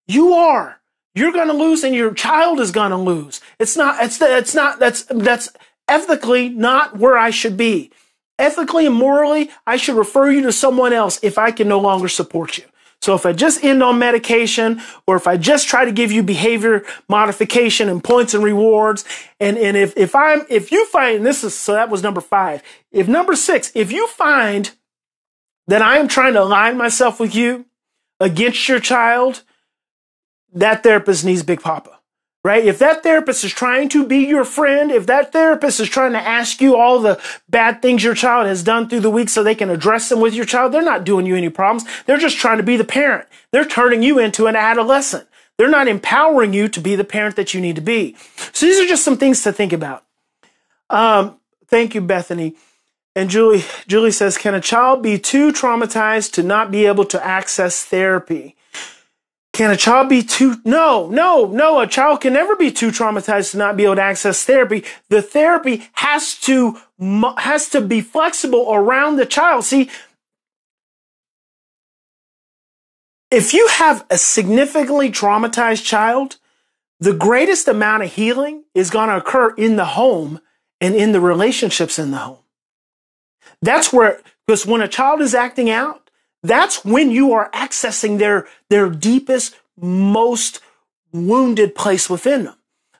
You 0.07 0.33
are. 0.33 0.79
You're 1.15 1.31
going 1.31 1.47
to 1.47 1.53
lose 1.53 1.83
and 1.83 1.93
your 1.93 2.13
child 2.13 2.59
is 2.59 2.71
going 2.71 2.91
to 2.91 2.97
lose. 2.97 3.41
It's 3.59 3.75
not, 3.75 4.03
it's, 4.03 4.21
it's 4.21 4.55
not, 4.55 4.79
that's, 4.79 5.03
that's 5.03 5.49
ethically 5.87 6.49
not 6.49 6.97
where 6.97 7.17
I 7.17 7.31
should 7.31 7.57
be. 7.57 7.91
Ethically 8.37 8.85
and 8.85 8.95
morally, 8.95 9.49
I 9.67 9.75
should 9.75 9.95
refer 9.95 10.31
you 10.31 10.41
to 10.43 10.51
someone 10.51 10.93
else 10.93 11.19
if 11.21 11.37
I 11.37 11.51
can 11.51 11.67
no 11.67 11.79
longer 11.79 12.07
support 12.07 12.57
you. 12.57 12.63
So 13.01 13.15
if 13.15 13.25
I 13.25 13.33
just 13.33 13.63
end 13.63 13.81
on 13.81 13.97
medication 13.99 14.81
or 15.07 15.15
if 15.15 15.25
I 15.27 15.37
just 15.37 15.67
try 15.67 15.85
to 15.85 15.91
give 15.91 16.11
you 16.11 16.21
behavior 16.21 16.85
modification 17.07 17.89
and 17.89 18.03
points 18.03 18.33
and 18.33 18.43
rewards, 18.43 19.05
and, 19.39 19.57
and 19.57 19.75
if, 19.75 19.97
if 19.97 20.15
I'm, 20.15 20.45
if 20.49 20.71
you 20.71 20.85
find, 20.87 21.25
this 21.25 21.43
is, 21.43 21.57
so 21.57 21.73
that 21.73 21.89
was 21.89 22.03
number 22.03 22.21
five. 22.21 22.61
If 22.91 23.07
number 23.07 23.35
six, 23.35 23.71
if 23.73 23.91
you 23.91 24.07
find 24.07 24.71
that 25.67 25.81
I 25.81 25.97
am 25.97 26.07
trying 26.07 26.33
to 26.33 26.43
align 26.43 26.77
myself 26.77 27.19
with 27.19 27.35
you 27.35 27.65
against 28.19 28.67
your 28.67 28.79
child, 28.79 29.43
that 30.53 30.83
therapist 30.83 31.25
needs 31.25 31.43
Big 31.43 31.61
Papa. 31.61 31.99
Right? 32.41 32.63
If 32.63 32.79
that 32.79 33.03
therapist 33.03 33.43
is 33.43 33.51
trying 33.51 33.89
to 33.89 34.07
be 34.07 34.19
your 34.19 34.45
friend, 34.45 34.91
if 34.91 35.05
that 35.07 35.33
therapist 35.33 35.81
is 35.81 35.89
trying 35.89 36.13
to 36.13 36.21
ask 36.21 36.61
you 36.61 36.77
all 36.77 36.99
the 36.99 37.21
bad 37.49 37.81
things 37.81 38.01
your 38.01 38.15
child 38.15 38.47
has 38.47 38.63
done 38.63 38.87
through 38.87 39.01
the 39.01 39.09
week 39.09 39.27
so 39.27 39.43
they 39.43 39.53
can 39.53 39.69
address 39.69 40.07
them 40.07 40.21
with 40.21 40.33
your 40.33 40.45
child, 40.45 40.71
they're 40.71 40.81
not 40.81 41.03
doing 41.03 41.25
you 41.25 41.35
any 41.35 41.49
problems. 41.49 41.83
They're 42.05 42.17
just 42.17 42.37
trying 42.37 42.55
to 42.55 42.63
be 42.63 42.77
the 42.77 42.85
parent. 42.85 43.27
They're 43.51 43.65
turning 43.65 44.03
you 44.03 44.19
into 44.19 44.47
an 44.47 44.55
adolescent. 44.55 45.27
They're 45.57 45.69
not 45.69 45.89
empowering 45.89 46.53
you 46.53 46.69
to 46.69 46.79
be 46.79 46.95
the 46.95 47.03
parent 47.03 47.35
that 47.35 47.53
you 47.53 47.59
need 47.59 47.75
to 47.75 47.81
be. 47.81 48.15
So 48.53 48.65
these 48.65 48.79
are 48.79 48.87
just 48.87 49.03
some 49.03 49.17
things 49.17 49.43
to 49.43 49.51
think 49.51 49.73
about. 49.73 50.05
Um, 50.89 51.41
thank 51.67 51.93
you, 51.93 51.99
Bethany. 51.99 52.55
And 53.15 53.29
Julie, 53.29 53.63
Julie 53.87 54.11
says, 54.11 54.37
can 54.37 54.53
a 54.53 54.61
child 54.61 55.01
be 55.01 55.17
too 55.17 55.51
traumatized 55.51 56.31
to 56.33 56.43
not 56.43 56.71
be 56.71 56.85
able 56.85 57.05
to 57.05 57.25
access 57.25 57.83
therapy? 57.83 58.55
Can 59.51 59.71
a 59.71 59.75
child 59.75 60.07
be 60.07 60.21
too, 60.21 60.57
no, 60.63 61.09
no, 61.09 61.45
no, 61.45 61.79
a 61.81 61.87
child 61.87 62.21
can 62.21 62.33
never 62.33 62.55
be 62.55 62.71
too 62.71 62.91
traumatized 62.91 63.51
to 63.51 63.57
not 63.57 63.75
be 63.75 63.83
able 63.83 63.95
to 63.95 64.01
access 64.01 64.45
therapy. 64.45 64.85
The 65.09 65.21
therapy 65.21 65.89
has 65.93 66.35
to, 66.41 66.77
has 67.37 67.67
to 67.69 67.81
be 67.81 67.99
flexible 67.99 68.67
around 68.71 69.17
the 69.17 69.25
child. 69.25 69.65
See, 69.65 69.89
if 73.31 73.53
you 73.53 73.67
have 73.67 74.05
a 74.09 74.17
significantly 74.17 75.11
traumatized 75.11 75.83
child, 75.83 76.37
the 76.99 77.13
greatest 77.13 77.67
amount 77.67 78.03
of 78.03 78.13
healing 78.13 78.63
is 78.73 78.89
going 78.89 79.09
to 79.09 79.17
occur 79.17 79.53
in 79.55 79.75
the 79.75 79.85
home 79.85 80.39
and 80.79 80.95
in 80.95 81.11
the 81.11 81.19
relationships 81.19 81.99
in 81.99 82.11
the 82.11 82.17
home. 82.17 82.37
That's 83.61 83.91
where, 83.91 84.21
because 84.47 84.65
when 84.65 84.81
a 84.81 84.87
child 84.87 85.21
is 85.21 85.35
acting 85.35 85.69
out, 85.69 86.09
that's 86.41 86.85
when 86.85 87.11
you 87.11 87.33
are 87.33 87.51
accessing 87.51 88.17
their, 88.17 88.47
their 88.69 88.89
deepest, 88.89 89.55
most 89.77 90.61
wounded 91.11 91.75
place 91.75 92.09
within 92.09 92.45
them. 92.45 92.55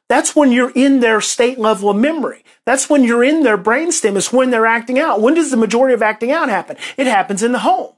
That's 0.10 0.36
when 0.36 0.52
you're 0.52 0.72
in 0.72 1.00
their 1.00 1.22
state 1.22 1.60
level 1.60 1.90
of 1.90 1.98
memory. 1.98 2.44
That's 2.66 2.90
when 2.90 3.04
you're 3.04 3.24
in 3.24 3.44
their 3.44 3.58
brainstem. 3.58 4.18
It's 4.18 4.34
when 4.34 4.50
they're 4.50 4.66
acting 4.66 5.00
out. 5.00 5.22
When 5.22 5.36
does 5.36 5.52
the 5.52 5.58
majority 5.58 5.94
of 5.94 6.02
acting 6.02 6.32
out 6.32 6.50
happen? 6.50 6.78
It 6.98 7.08
happens 7.08 7.44
in 7.44 7.52
the 7.52 7.60
home. 7.60 7.94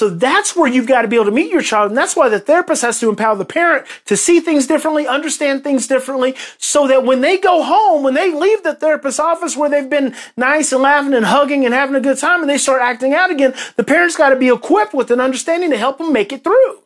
So 0.00 0.08
that's 0.08 0.56
where 0.56 0.66
you've 0.66 0.86
got 0.86 1.02
to 1.02 1.08
be 1.08 1.16
able 1.16 1.26
to 1.26 1.30
meet 1.30 1.52
your 1.52 1.60
child. 1.60 1.90
And 1.90 1.98
that's 1.98 2.16
why 2.16 2.30
the 2.30 2.40
therapist 2.40 2.80
has 2.80 2.98
to 3.00 3.10
empower 3.10 3.36
the 3.36 3.44
parent 3.44 3.86
to 4.06 4.16
see 4.16 4.40
things 4.40 4.66
differently, 4.66 5.06
understand 5.06 5.62
things 5.62 5.86
differently, 5.86 6.36
so 6.56 6.88
that 6.88 7.04
when 7.04 7.20
they 7.20 7.36
go 7.36 7.62
home, 7.62 8.02
when 8.02 8.14
they 8.14 8.32
leave 8.32 8.62
the 8.62 8.74
therapist's 8.74 9.20
office 9.20 9.58
where 9.58 9.68
they've 9.68 9.90
been 9.90 10.14
nice 10.38 10.72
and 10.72 10.80
laughing 10.80 11.12
and 11.12 11.26
hugging 11.26 11.66
and 11.66 11.74
having 11.74 11.96
a 11.96 12.00
good 12.00 12.16
time 12.16 12.40
and 12.40 12.48
they 12.48 12.56
start 12.56 12.80
acting 12.80 13.12
out 13.12 13.30
again, 13.30 13.52
the 13.76 13.84
parent's 13.84 14.16
got 14.16 14.30
to 14.30 14.36
be 14.36 14.48
equipped 14.48 14.94
with 14.94 15.10
an 15.10 15.20
understanding 15.20 15.68
to 15.68 15.76
help 15.76 15.98
them 15.98 16.14
make 16.14 16.32
it 16.32 16.42
through. 16.42 16.82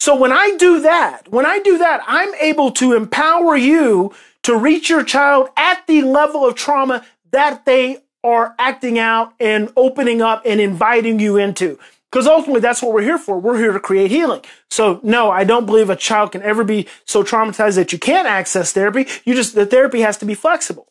So 0.00 0.16
when 0.16 0.32
I 0.32 0.56
do 0.56 0.80
that, 0.80 1.28
when 1.28 1.44
I 1.44 1.58
do 1.58 1.76
that, 1.76 2.02
I'm 2.06 2.34
able 2.36 2.70
to 2.70 2.94
empower 2.94 3.54
you 3.54 4.14
to 4.44 4.56
reach 4.56 4.88
your 4.88 5.04
child 5.04 5.50
at 5.58 5.86
the 5.86 6.00
level 6.00 6.48
of 6.48 6.54
trauma 6.54 7.04
that 7.32 7.66
they 7.66 7.98
are 8.24 8.54
acting 8.58 8.98
out 8.98 9.34
and 9.38 9.70
opening 9.76 10.22
up 10.22 10.40
and 10.46 10.58
inviting 10.58 11.20
you 11.20 11.36
into. 11.36 11.78
Because 12.14 12.28
ultimately, 12.28 12.60
that's 12.60 12.80
what 12.80 12.92
we're 12.92 13.02
here 13.02 13.18
for. 13.18 13.40
We're 13.40 13.58
here 13.58 13.72
to 13.72 13.80
create 13.80 14.08
healing. 14.08 14.40
So, 14.70 15.00
no, 15.02 15.32
I 15.32 15.42
don't 15.42 15.66
believe 15.66 15.90
a 15.90 15.96
child 15.96 16.30
can 16.30 16.42
ever 16.42 16.62
be 16.62 16.86
so 17.04 17.24
traumatized 17.24 17.74
that 17.74 17.92
you 17.92 17.98
can't 17.98 18.28
access 18.28 18.70
therapy. 18.70 19.08
You 19.24 19.34
just, 19.34 19.56
the 19.56 19.66
therapy 19.66 20.02
has 20.02 20.16
to 20.18 20.24
be 20.24 20.34
flexible. 20.34 20.86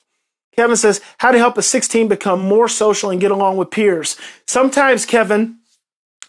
Kevin 0.54 0.76
says, 0.76 1.00
how 1.20 1.32
to 1.32 1.38
help 1.38 1.58
a 1.58 1.62
16 1.62 2.10
become 2.10 2.42
more 2.42 2.68
social 2.68 3.10
and 3.10 3.22
get 3.22 3.32
along 3.32 3.56
with 3.56 3.72
peers. 3.72 4.18
Sometimes, 4.48 5.06
Kevin, 5.06 5.60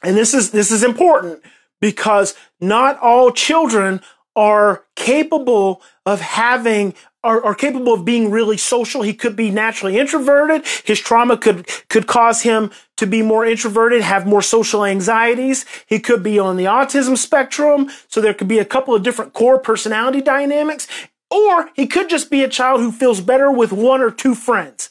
and 0.04 0.16
this 0.16 0.32
is, 0.32 0.52
this 0.52 0.70
is 0.70 0.84
important 0.84 1.42
because 1.80 2.36
not 2.60 2.96
all 3.00 3.32
children 3.32 4.00
are 4.36 4.84
capable 4.94 5.82
of 6.06 6.20
having 6.20 6.94
are, 7.24 7.44
are, 7.44 7.54
capable 7.54 7.94
of 7.94 8.04
being 8.04 8.30
really 8.30 8.56
social. 8.56 9.02
He 9.02 9.14
could 9.14 9.34
be 9.34 9.50
naturally 9.50 9.98
introverted. 9.98 10.64
His 10.84 11.00
trauma 11.00 11.36
could, 11.36 11.66
could 11.88 12.06
cause 12.06 12.42
him 12.42 12.70
to 12.98 13.06
be 13.06 13.22
more 13.22 13.44
introverted, 13.44 14.02
have 14.02 14.26
more 14.26 14.42
social 14.42 14.84
anxieties. 14.84 15.64
He 15.86 15.98
could 15.98 16.22
be 16.22 16.38
on 16.38 16.56
the 16.56 16.66
autism 16.66 17.16
spectrum. 17.16 17.90
So 18.08 18.20
there 18.20 18.34
could 18.34 18.48
be 18.48 18.58
a 18.58 18.64
couple 18.64 18.94
of 18.94 19.02
different 19.02 19.32
core 19.32 19.58
personality 19.58 20.20
dynamics. 20.20 20.86
Or 21.30 21.70
he 21.74 21.86
could 21.86 22.08
just 22.08 22.30
be 22.30 22.44
a 22.44 22.48
child 22.48 22.80
who 22.80 22.92
feels 22.92 23.20
better 23.20 23.50
with 23.50 23.72
one 23.72 24.00
or 24.00 24.10
two 24.10 24.34
friends 24.34 24.90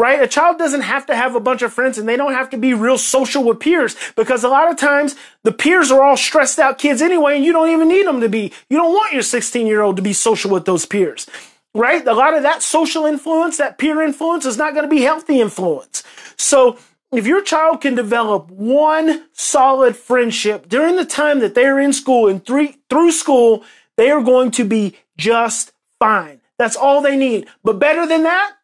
right? 0.00 0.22
A 0.22 0.26
child 0.26 0.56
doesn't 0.56 0.80
have 0.80 1.04
to 1.06 1.14
have 1.14 1.34
a 1.34 1.40
bunch 1.40 1.60
of 1.60 1.74
friends 1.74 1.98
and 1.98 2.08
they 2.08 2.16
don't 2.16 2.32
have 2.32 2.48
to 2.50 2.56
be 2.56 2.72
real 2.72 2.96
social 2.96 3.44
with 3.44 3.60
peers 3.60 3.94
because 4.16 4.42
a 4.42 4.48
lot 4.48 4.70
of 4.70 4.78
times 4.78 5.14
the 5.44 5.52
peers 5.52 5.90
are 5.90 6.02
all 6.02 6.16
stressed 6.16 6.58
out 6.58 6.78
kids 6.78 7.02
anyway 7.02 7.36
and 7.36 7.44
you 7.44 7.52
don't 7.52 7.68
even 7.68 7.86
need 7.86 8.06
them 8.06 8.22
to 8.22 8.28
be. 8.28 8.50
You 8.70 8.78
don't 8.78 8.94
want 8.94 9.12
your 9.12 9.22
16 9.22 9.66
year 9.66 9.82
old 9.82 9.96
to 9.96 10.02
be 10.02 10.14
social 10.14 10.50
with 10.50 10.64
those 10.64 10.86
peers, 10.86 11.26
right? 11.74 12.06
A 12.06 12.14
lot 12.14 12.36
of 12.36 12.42
that 12.42 12.62
social 12.62 13.06
influence, 13.06 13.56
that 13.58 13.78
peer 13.78 14.00
influence 14.02 14.44
is 14.44 14.56
not 14.56 14.74
going 14.74 14.84
to 14.84 14.94
be 14.94 15.02
healthy 15.02 15.40
influence. 15.40 16.02
So 16.36 16.78
if 17.12 17.26
your 17.26 17.42
child 17.42 17.80
can 17.80 17.94
develop 17.94 18.50
one 18.50 19.26
solid 19.32 19.96
friendship 19.96 20.68
during 20.68 20.96
the 20.96 21.04
time 21.04 21.40
that 21.40 21.54
they're 21.54 21.78
in 21.78 21.92
school 21.92 22.28
and 22.28 22.44
three, 22.44 22.76
through 22.88 23.12
school, 23.12 23.64
they 23.96 24.10
are 24.10 24.22
going 24.22 24.50
to 24.52 24.64
be 24.64 24.96
just 25.16 25.72
fine. 25.98 26.40
That's 26.58 26.76
all 26.76 27.00
they 27.00 27.16
need. 27.16 27.48
But 27.64 27.78
better 27.78 28.06
than 28.06 28.22
that, 28.24 28.56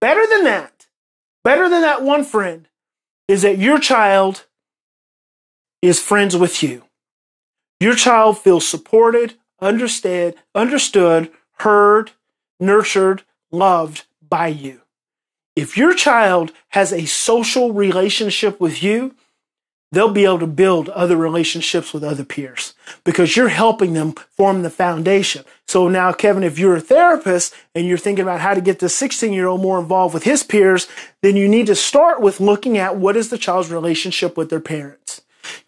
better 0.00 0.26
than 0.26 0.44
that, 0.44 0.86
better 1.44 1.68
than 1.68 1.82
that 1.82 2.02
one 2.02 2.24
friend 2.24 2.68
is 3.28 3.42
that 3.42 3.58
your 3.58 3.78
child 3.78 4.46
is 5.80 6.00
friends 6.00 6.36
with 6.36 6.62
you. 6.62 6.84
Your 7.80 7.94
child 7.94 8.38
feels 8.38 8.66
supported, 8.66 9.34
understood, 9.60 10.36
understood, 10.54 11.32
heard, 11.58 12.12
nurtured, 12.62 13.24
loved 13.50 14.06
by 14.26 14.48
you. 14.48 14.80
If 15.54 15.76
your 15.76 15.92
child 15.92 16.52
has 16.68 16.92
a 16.92 17.04
social 17.04 17.74
relationship 17.74 18.58
with 18.58 18.82
you, 18.82 19.14
they'll 19.90 20.10
be 20.10 20.24
able 20.24 20.38
to 20.38 20.46
build 20.46 20.88
other 20.88 21.16
relationships 21.16 21.92
with 21.92 22.02
other 22.02 22.24
peers 22.24 22.72
because 23.04 23.36
you're 23.36 23.48
helping 23.48 23.92
them 23.92 24.14
form 24.30 24.62
the 24.62 24.70
foundation. 24.70 25.44
So 25.68 25.88
now, 25.88 26.12
Kevin, 26.12 26.42
if 26.42 26.58
you're 26.58 26.76
a 26.76 26.80
therapist 26.80 27.54
and 27.74 27.86
you're 27.86 27.98
thinking 27.98 28.22
about 28.22 28.40
how 28.40 28.54
to 28.54 28.62
get 28.62 28.78
the 28.78 28.88
16 28.88 29.32
year 29.32 29.46
old 29.46 29.60
more 29.60 29.78
involved 29.78 30.14
with 30.14 30.24
his 30.24 30.42
peers, 30.42 30.88
then 31.20 31.36
you 31.36 31.46
need 31.46 31.66
to 31.66 31.74
start 31.74 32.22
with 32.22 32.40
looking 32.40 32.78
at 32.78 32.96
what 32.96 33.16
is 33.16 33.28
the 33.28 33.38
child's 33.38 33.70
relationship 33.70 34.36
with 34.38 34.48
their 34.48 34.60
parents. 34.60 35.20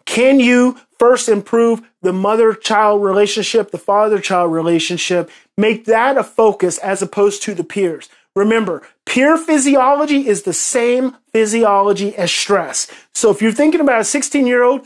Can 0.05 0.39
you 0.39 0.79
first 0.97 1.29
improve 1.29 1.81
the 2.05 2.13
mother 2.13 2.53
child 2.53 3.03
relationship, 3.03 3.71
the 3.71 3.77
father 3.77 4.19
child 4.19 4.53
relationship? 4.53 5.29
Make 5.57 5.85
that 5.85 6.17
a 6.17 6.23
focus 6.23 6.77
as 6.77 7.01
opposed 7.01 7.43
to 7.43 7.53
the 7.53 7.63
peers. 7.63 8.09
Remember, 8.35 8.83
peer 9.05 9.37
physiology 9.37 10.27
is 10.27 10.43
the 10.43 10.53
same 10.53 11.17
physiology 11.31 12.15
as 12.15 12.31
stress. 12.31 12.91
So 13.13 13.31
if 13.31 13.41
you're 13.41 13.51
thinking 13.51 13.81
about 13.81 14.01
a 14.01 14.05
16 14.05 14.45
year 14.45 14.63
old 14.63 14.85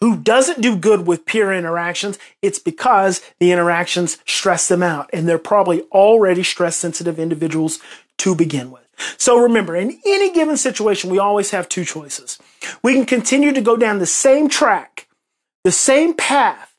who 0.00 0.16
doesn't 0.16 0.60
do 0.60 0.76
good 0.76 1.06
with 1.06 1.26
peer 1.26 1.52
interactions, 1.52 2.18
it's 2.42 2.58
because 2.58 3.22
the 3.38 3.52
interactions 3.52 4.18
stress 4.26 4.68
them 4.68 4.82
out 4.82 5.08
and 5.12 5.28
they're 5.28 5.38
probably 5.38 5.82
already 5.92 6.42
stress 6.42 6.76
sensitive 6.76 7.18
individuals 7.18 7.78
to 8.18 8.34
begin 8.34 8.70
with. 8.70 8.86
So 9.18 9.38
remember, 9.38 9.76
in 9.76 9.98
any 10.06 10.32
given 10.32 10.56
situation, 10.56 11.10
we 11.10 11.18
always 11.18 11.50
have 11.50 11.68
two 11.68 11.84
choices. 11.84 12.38
We 12.82 12.94
can 12.94 13.04
continue 13.04 13.52
to 13.52 13.60
go 13.60 13.76
down 13.76 13.98
the 13.98 14.06
same 14.06 14.48
track, 14.48 15.05
the 15.66 15.72
same 15.72 16.14
path, 16.14 16.76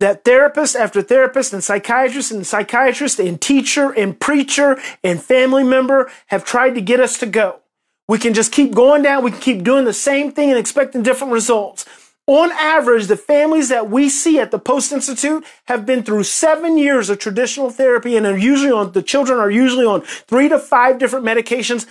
that 0.00 0.24
therapist 0.24 0.74
after 0.74 1.00
therapist 1.00 1.52
and 1.52 1.62
psychiatrist 1.62 2.32
and 2.32 2.44
psychiatrist 2.44 3.20
and 3.20 3.40
teacher 3.40 3.92
and 3.92 4.18
preacher 4.18 4.80
and 5.04 5.22
family 5.22 5.62
member 5.62 6.10
have 6.26 6.44
tried 6.44 6.74
to 6.74 6.80
get 6.80 6.98
us 6.98 7.18
to 7.18 7.26
go. 7.26 7.60
We 8.08 8.18
can 8.18 8.34
just 8.34 8.50
keep 8.50 8.74
going 8.74 9.02
down. 9.04 9.22
We 9.22 9.30
can 9.30 9.38
keep 9.38 9.62
doing 9.62 9.84
the 9.84 9.92
same 9.92 10.32
thing 10.32 10.50
and 10.50 10.58
expecting 10.58 11.04
different 11.04 11.34
results. 11.34 11.86
On 12.26 12.50
average, 12.50 13.06
the 13.06 13.16
families 13.16 13.68
that 13.68 13.88
we 13.88 14.08
see 14.08 14.40
at 14.40 14.50
the 14.50 14.58
Post 14.58 14.90
Institute 14.90 15.44
have 15.66 15.86
been 15.86 16.02
through 16.02 16.24
seven 16.24 16.76
years 16.76 17.08
of 17.08 17.20
traditional 17.20 17.70
therapy 17.70 18.16
and 18.16 18.26
are 18.26 18.36
usually 18.36 18.72
on, 18.72 18.90
the 18.90 19.04
children 19.04 19.38
are 19.38 19.52
usually 19.52 19.86
on 19.86 20.00
three 20.00 20.48
to 20.48 20.58
five 20.58 20.98
different 20.98 21.24
medications. 21.24 21.86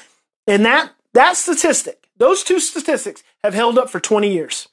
And 0.47 0.65
that, 0.65 0.91
that 1.13 1.37
statistic, 1.37 2.09
those 2.17 2.43
two 2.43 2.59
statistics 2.59 3.23
have 3.41 3.53
held 3.53 3.77
up 3.77 3.89
for 3.89 4.01
20 4.01 4.29
years. 4.29 4.67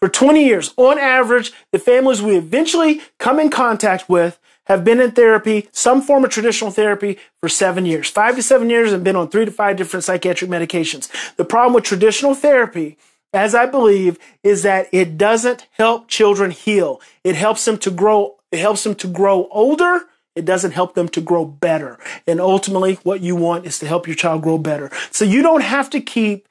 For 0.00 0.08
20 0.10 0.44
years, 0.44 0.74
on 0.76 0.98
average, 0.98 1.52
the 1.72 1.78
families 1.78 2.20
we 2.20 2.36
eventually 2.36 3.00
come 3.18 3.40
in 3.40 3.48
contact 3.48 4.08
with 4.08 4.38
have 4.66 4.84
been 4.84 5.00
in 5.00 5.12
therapy, 5.12 5.68
some 5.72 6.02
form 6.02 6.24
of 6.24 6.30
traditional 6.30 6.70
therapy, 6.70 7.18
for 7.40 7.48
seven 7.48 7.86
years. 7.86 8.10
Five 8.10 8.36
to 8.36 8.42
seven 8.42 8.68
years 8.68 8.92
and 8.92 9.02
been 9.02 9.16
on 9.16 9.28
three 9.28 9.44
to 9.44 9.50
five 9.50 9.76
different 9.76 10.04
psychiatric 10.04 10.50
medications. 10.50 11.08
The 11.36 11.44
problem 11.44 11.72
with 11.72 11.84
traditional 11.84 12.34
therapy, 12.34 12.98
as 13.32 13.54
I 13.54 13.66
believe, 13.66 14.18
is 14.42 14.62
that 14.64 14.88
it 14.92 15.16
doesn't 15.16 15.66
help 15.72 16.08
children 16.08 16.50
heal. 16.50 17.00
It 17.24 17.36
helps 17.36 17.64
them 17.64 17.78
to 17.78 17.90
grow, 17.90 18.36
it 18.52 18.58
helps 18.58 18.84
them 18.84 18.96
to 18.96 19.08
grow 19.08 19.48
older. 19.50 20.02
It 20.34 20.44
doesn't 20.44 20.72
help 20.72 20.94
them 20.94 21.08
to 21.10 21.22
grow 21.22 21.46
better. 21.46 21.98
And 22.26 22.42
ultimately, 22.42 22.96
what 23.04 23.22
you 23.22 23.34
want 23.34 23.64
is 23.64 23.78
to 23.78 23.86
help 23.86 24.06
your 24.06 24.16
child 24.16 24.42
grow 24.42 24.58
better. 24.58 24.90
So 25.10 25.24
you 25.24 25.40
don't 25.40 25.62
have 25.62 25.88
to 25.90 26.00
keep 26.02 26.46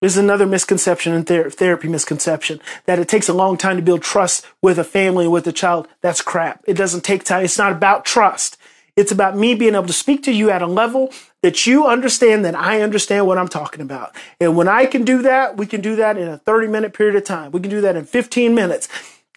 there's 0.00 0.16
another 0.16 0.46
misconception 0.46 1.12
in 1.12 1.24
ther- 1.24 1.50
therapy 1.50 1.88
misconception 1.88 2.60
that 2.86 2.98
it 2.98 3.08
takes 3.08 3.28
a 3.28 3.34
long 3.34 3.56
time 3.56 3.76
to 3.76 3.82
build 3.82 4.02
trust 4.02 4.46
with 4.62 4.78
a 4.78 4.84
family 4.84 5.28
with 5.28 5.46
a 5.46 5.52
child. 5.52 5.88
That's 6.00 6.22
crap. 6.22 6.64
It 6.66 6.74
doesn't 6.74 7.04
take 7.04 7.24
time. 7.24 7.44
It's 7.44 7.58
not 7.58 7.72
about 7.72 8.04
trust. 8.04 8.56
It's 8.96 9.12
about 9.12 9.36
me 9.36 9.54
being 9.54 9.74
able 9.74 9.86
to 9.86 9.92
speak 9.92 10.22
to 10.24 10.32
you 10.32 10.50
at 10.50 10.62
a 10.62 10.66
level 10.66 11.12
that 11.42 11.66
you 11.66 11.86
understand 11.86 12.44
that 12.44 12.54
I 12.54 12.82
understand 12.82 13.26
what 13.26 13.38
I'm 13.38 13.48
talking 13.48 13.80
about. 13.80 14.14
And 14.40 14.56
when 14.56 14.68
I 14.68 14.86
can 14.86 15.04
do 15.04 15.22
that, 15.22 15.56
we 15.56 15.66
can 15.66 15.80
do 15.80 15.96
that 15.96 16.18
in 16.18 16.28
a 16.28 16.38
30 16.38 16.66
minute 16.66 16.92
period 16.92 17.16
of 17.16 17.24
time. 17.24 17.52
We 17.52 17.60
can 17.60 17.70
do 17.70 17.80
that 17.80 17.96
in 17.96 18.04
15 18.04 18.54
minutes. 18.54 18.88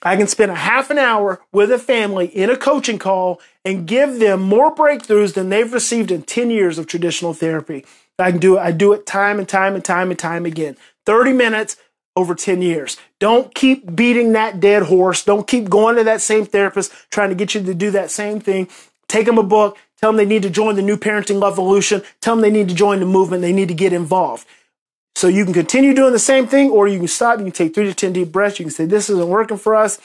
I 0.01 0.17
can 0.17 0.27
spend 0.27 0.51
a 0.51 0.55
half 0.55 0.89
an 0.89 0.97
hour 0.97 1.41
with 1.53 1.71
a 1.71 1.79
family 1.79 2.25
in 2.27 2.49
a 2.49 2.57
coaching 2.57 2.99
call 2.99 3.39
and 3.63 3.87
give 3.87 4.19
them 4.19 4.41
more 4.41 4.73
breakthroughs 4.73 5.33
than 5.33 5.49
they've 5.49 5.71
received 5.71 6.11
in 6.11 6.23
10 6.23 6.49
years 6.49 6.77
of 6.77 6.87
traditional 6.87 7.33
therapy. 7.33 7.85
I 8.19 8.31
can 8.31 8.39
do 8.39 8.57
it. 8.57 8.61
I 8.61 8.71
do 8.71 8.93
it 8.93 9.05
time 9.05 9.39
and 9.39 9.47
time 9.47 9.75
and 9.75 9.83
time 9.83 10.09
and 10.09 10.19
time 10.19 10.45
again. 10.45 10.77
30 11.05 11.33
minutes 11.33 11.77
over 12.15 12.35
10 12.35 12.61
years. 12.61 12.97
Don't 13.19 13.53
keep 13.55 13.95
beating 13.95 14.33
that 14.33 14.59
dead 14.59 14.83
horse. 14.83 15.23
Don't 15.23 15.47
keep 15.47 15.69
going 15.69 15.95
to 15.95 16.03
that 16.03 16.21
same 16.21 16.45
therapist 16.45 16.91
trying 17.09 17.29
to 17.29 17.35
get 17.35 17.55
you 17.55 17.63
to 17.63 17.73
do 17.73 17.91
that 17.91 18.11
same 18.11 18.39
thing. 18.39 18.67
Take 19.07 19.25
them 19.25 19.37
a 19.37 19.43
book. 19.43 19.77
Tell 19.99 20.11
them 20.11 20.17
they 20.17 20.25
need 20.25 20.43
to 20.43 20.49
join 20.49 20.75
the 20.75 20.81
new 20.81 20.97
parenting 20.97 21.41
revolution. 21.41 22.03
Tell 22.21 22.35
them 22.35 22.41
they 22.41 22.51
need 22.51 22.69
to 22.69 22.75
join 22.75 22.99
the 22.99 23.05
movement. 23.05 23.41
They 23.41 23.53
need 23.53 23.69
to 23.69 23.73
get 23.73 23.93
involved. 23.93 24.45
So 25.15 25.27
you 25.27 25.43
can 25.43 25.53
continue 25.53 25.93
doing 25.93 26.13
the 26.13 26.19
same 26.19 26.47
thing 26.47 26.69
or 26.69 26.87
you 26.87 26.99
can 26.99 27.07
stop. 27.07 27.39
You 27.39 27.45
can 27.45 27.53
take 27.53 27.73
three 27.73 27.85
to 27.85 27.93
10 27.93 28.13
deep 28.13 28.31
breaths. 28.31 28.59
You 28.59 28.65
can 28.65 28.71
say, 28.71 28.85
this 28.85 29.09
isn't 29.09 29.27
working 29.27 29.57
for 29.57 29.75
us. 29.75 29.99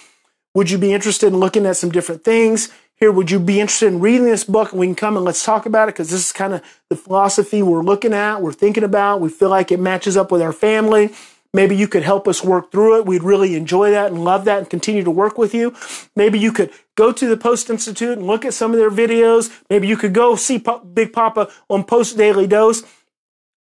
Would 0.55 0.71
you 0.71 0.79
be 0.79 0.93
interested 0.93 1.29
in 1.29 1.39
looking 1.39 1.67
at 1.67 1.77
some 1.77 1.91
different 1.91 2.25
things? 2.25 2.71
Here, 2.99 3.13
would 3.13 3.31
you 3.31 3.39
be 3.39 3.61
interested 3.61 3.87
in 3.87 4.01
reading 4.01 4.25
this 4.25 4.45
book? 4.45 4.73
And 4.73 4.81
we 4.81 4.87
can 4.87 4.95
come 4.97 5.17
and 5.17 5.25
let's 5.25 5.45
talk 5.45 5.67
about 5.67 5.89
it 5.89 5.95
because 5.95 6.11
this 6.11 6.27
is 6.27 6.33
kind 6.33 6.53
of 6.53 6.63
the 6.91 6.97
philosophy 6.97 7.63
we're 7.63 7.83
looking 7.83 8.13
at, 8.13 8.43
we're 8.43 8.53
thinking 8.53 8.83
about. 8.83 9.21
We 9.21 9.29
feel 9.29 9.51
like 9.51 9.71
it 9.71 9.79
matches 9.79 10.17
up 10.17 10.33
with 10.33 10.43
our 10.43 10.53
family. 10.53 11.11
Maybe 11.55 11.77
you 11.77 11.89
could 11.89 12.03
help 12.03 12.29
us 12.29 12.45
work 12.45 12.71
through 12.71 12.99
it. 12.99 13.07
We'd 13.07 13.23
really 13.23 13.55
enjoy 13.55 13.93
that 13.93 14.11
and 14.11 14.23
love 14.23 14.45
that 14.45 14.59
and 14.59 14.71
continue 14.71 15.05
to 15.05 15.11
work 15.11 15.39
with 15.39 15.55
you. 15.55 15.75
Maybe 16.15 16.39
you 16.39 16.53
could 16.53 16.73
go 16.95 17.13
to 17.13 17.27
the 17.27 17.37
Post 17.37 17.71
Institute 17.71 18.19
and 18.19 18.27
look 18.27 18.45
at 18.45 18.53
some 18.53 18.73
of 18.73 18.79
their 18.79 18.91
videos. 18.91 19.51
Maybe 19.71 19.87
you 19.87 19.97
could 19.97 20.13
go 20.13 20.37
see 20.37 20.63
Big 20.93 21.13
Papa 21.13 21.49
on 21.69 21.85
Post 21.85 22.19
Daily 22.19 22.47
Dose. 22.47 22.83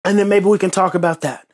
And 0.04 0.18
then 0.18 0.28
maybe 0.28 0.46
we 0.46 0.58
can 0.58 0.72
talk 0.72 0.96
about 0.96 1.22
that. 1.22 1.48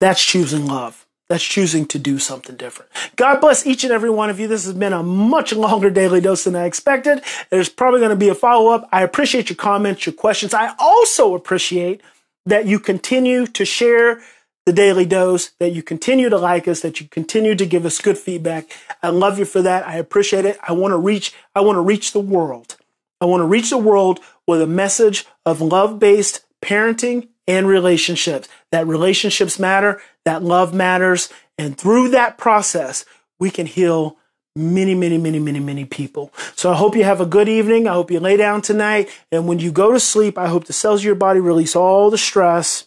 That's 0.00 0.22
choosing 0.22 0.66
love. 0.66 1.03
That's 1.28 1.44
choosing 1.44 1.86
to 1.86 1.98
do 1.98 2.18
something 2.18 2.56
different. 2.56 2.90
God 3.16 3.40
bless 3.40 3.66
each 3.66 3.82
and 3.82 3.92
every 3.92 4.10
one 4.10 4.28
of 4.28 4.38
you. 4.38 4.46
This 4.46 4.64
has 4.66 4.74
been 4.74 4.92
a 4.92 5.02
much 5.02 5.52
longer 5.54 5.88
daily 5.88 6.20
dose 6.20 6.44
than 6.44 6.54
I 6.54 6.66
expected. 6.66 7.22
There's 7.50 7.70
probably 7.70 8.00
going 8.00 8.10
to 8.10 8.16
be 8.16 8.28
a 8.28 8.34
follow 8.34 8.70
up. 8.70 8.88
I 8.92 9.02
appreciate 9.02 9.48
your 9.48 9.56
comments, 9.56 10.04
your 10.04 10.12
questions. 10.12 10.52
I 10.52 10.74
also 10.78 11.34
appreciate 11.34 12.02
that 12.44 12.66
you 12.66 12.78
continue 12.78 13.46
to 13.46 13.64
share 13.64 14.20
the 14.66 14.72
daily 14.72 15.04
dose, 15.06 15.50
that 15.60 15.72
you 15.72 15.82
continue 15.82 16.28
to 16.28 16.38
like 16.38 16.66
us, 16.68 16.80
that 16.80 17.00
you 17.00 17.06
continue 17.08 17.54
to 17.54 17.66
give 17.66 17.84
us 17.84 18.00
good 18.00 18.18
feedback. 18.18 18.70
I 19.02 19.08
love 19.08 19.38
you 19.38 19.44
for 19.44 19.62
that. 19.62 19.86
I 19.86 19.96
appreciate 19.96 20.44
it. 20.44 20.58
I 20.66 20.72
want 20.72 20.92
to 20.92 20.98
reach, 20.98 21.34
I 21.54 21.60
want 21.60 21.76
to 21.76 21.82
reach 21.82 22.12
the 22.12 22.20
world. 22.20 22.76
I 23.20 23.26
want 23.26 23.40
to 23.40 23.46
reach 23.46 23.70
the 23.70 23.78
world 23.78 24.20
with 24.46 24.60
a 24.60 24.66
message 24.66 25.26
of 25.46 25.60
love 25.60 25.98
based 25.98 26.44
parenting 26.62 27.28
and 27.46 27.66
relationships. 27.66 28.48
That 28.72 28.86
relationships 28.86 29.58
matter, 29.58 30.00
that 30.24 30.42
love 30.42 30.74
matters. 30.74 31.28
And 31.58 31.76
through 31.76 32.10
that 32.10 32.38
process, 32.38 33.04
we 33.38 33.50
can 33.50 33.66
heal 33.66 34.16
many, 34.56 34.94
many, 34.94 35.18
many, 35.18 35.38
many, 35.38 35.60
many 35.60 35.84
people. 35.84 36.32
So 36.54 36.70
I 36.70 36.76
hope 36.76 36.94
you 36.94 37.04
have 37.04 37.20
a 37.20 37.26
good 37.26 37.48
evening. 37.48 37.88
I 37.88 37.94
hope 37.94 38.10
you 38.10 38.20
lay 38.20 38.36
down 38.36 38.62
tonight. 38.62 39.10
And 39.32 39.48
when 39.48 39.58
you 39.58 39.72
go 39.72 39.92
to 39.92 40.00
sleep, 40.00 40.38
I 40.38 40.48
hope 40.48 40.66
the 40.66 40.72
cells 40.72 41.00
of 41.00 41.04
your 41.04 41.16
body 41.16 41.40
release 41.40 41.74
all 41.74 42.10
the 42.10 42.18
stress 42.18 42.86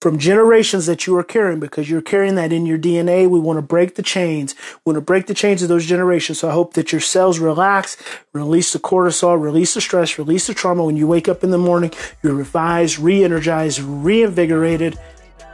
from 0.00 0.18
generations 0.18 0.86
that 0.86 1.06
you 1.06 1.16
are 1.16 1.24
carrying 1.24 1.60
because 1.60 1.90
you're 1.90 2.00
carrying 2.00 2.34
that 2.36 2.52
in 2.52 2.64
your 2.64 2.78
DNA. 2.78 3.28
We 3.28 3.38
want 3.38 3.58
to 3.58 3.62
break 3.62 3.96
the 3.96 4.02
chains. 4.02 4.54
We 4.84 4.92
want 4.92 4.96
to 4.96 5.02
break 5.02 5.26
the 5.26 5.34
chains 5.34 5.62
of 5.62 5.68
those 5.68 5.84
generations. 5.84 6.38
So 6.38 6.48
I 6.48 6.52
hope 6.52 6.74
that 6.74 6.92
your 6.92 7.02
cells 7.02 7.38
relax, 7.38 7.96
release 8.32 8.72
the 8.72 8.78
cortisol, 8.78 9.40
release 9.40 9.74
the 9.74 9.80
stress, 9.80 10.18
release 10.18 10.46
the 10.46 10.54
trauma. 10.54 10.84
When 10.84 10.96
you 10.96 11.06
wake 11.06 11.28
up 11.28 11.44
in 11.44 11.50
the 11.50 11.58
morning, 11.58 11.92
you're 12.22 12.34
revised, 12.34 12.98
re 12.98 13.22
energized, 13.22 13.80
reinvigorated, 13.80 14.98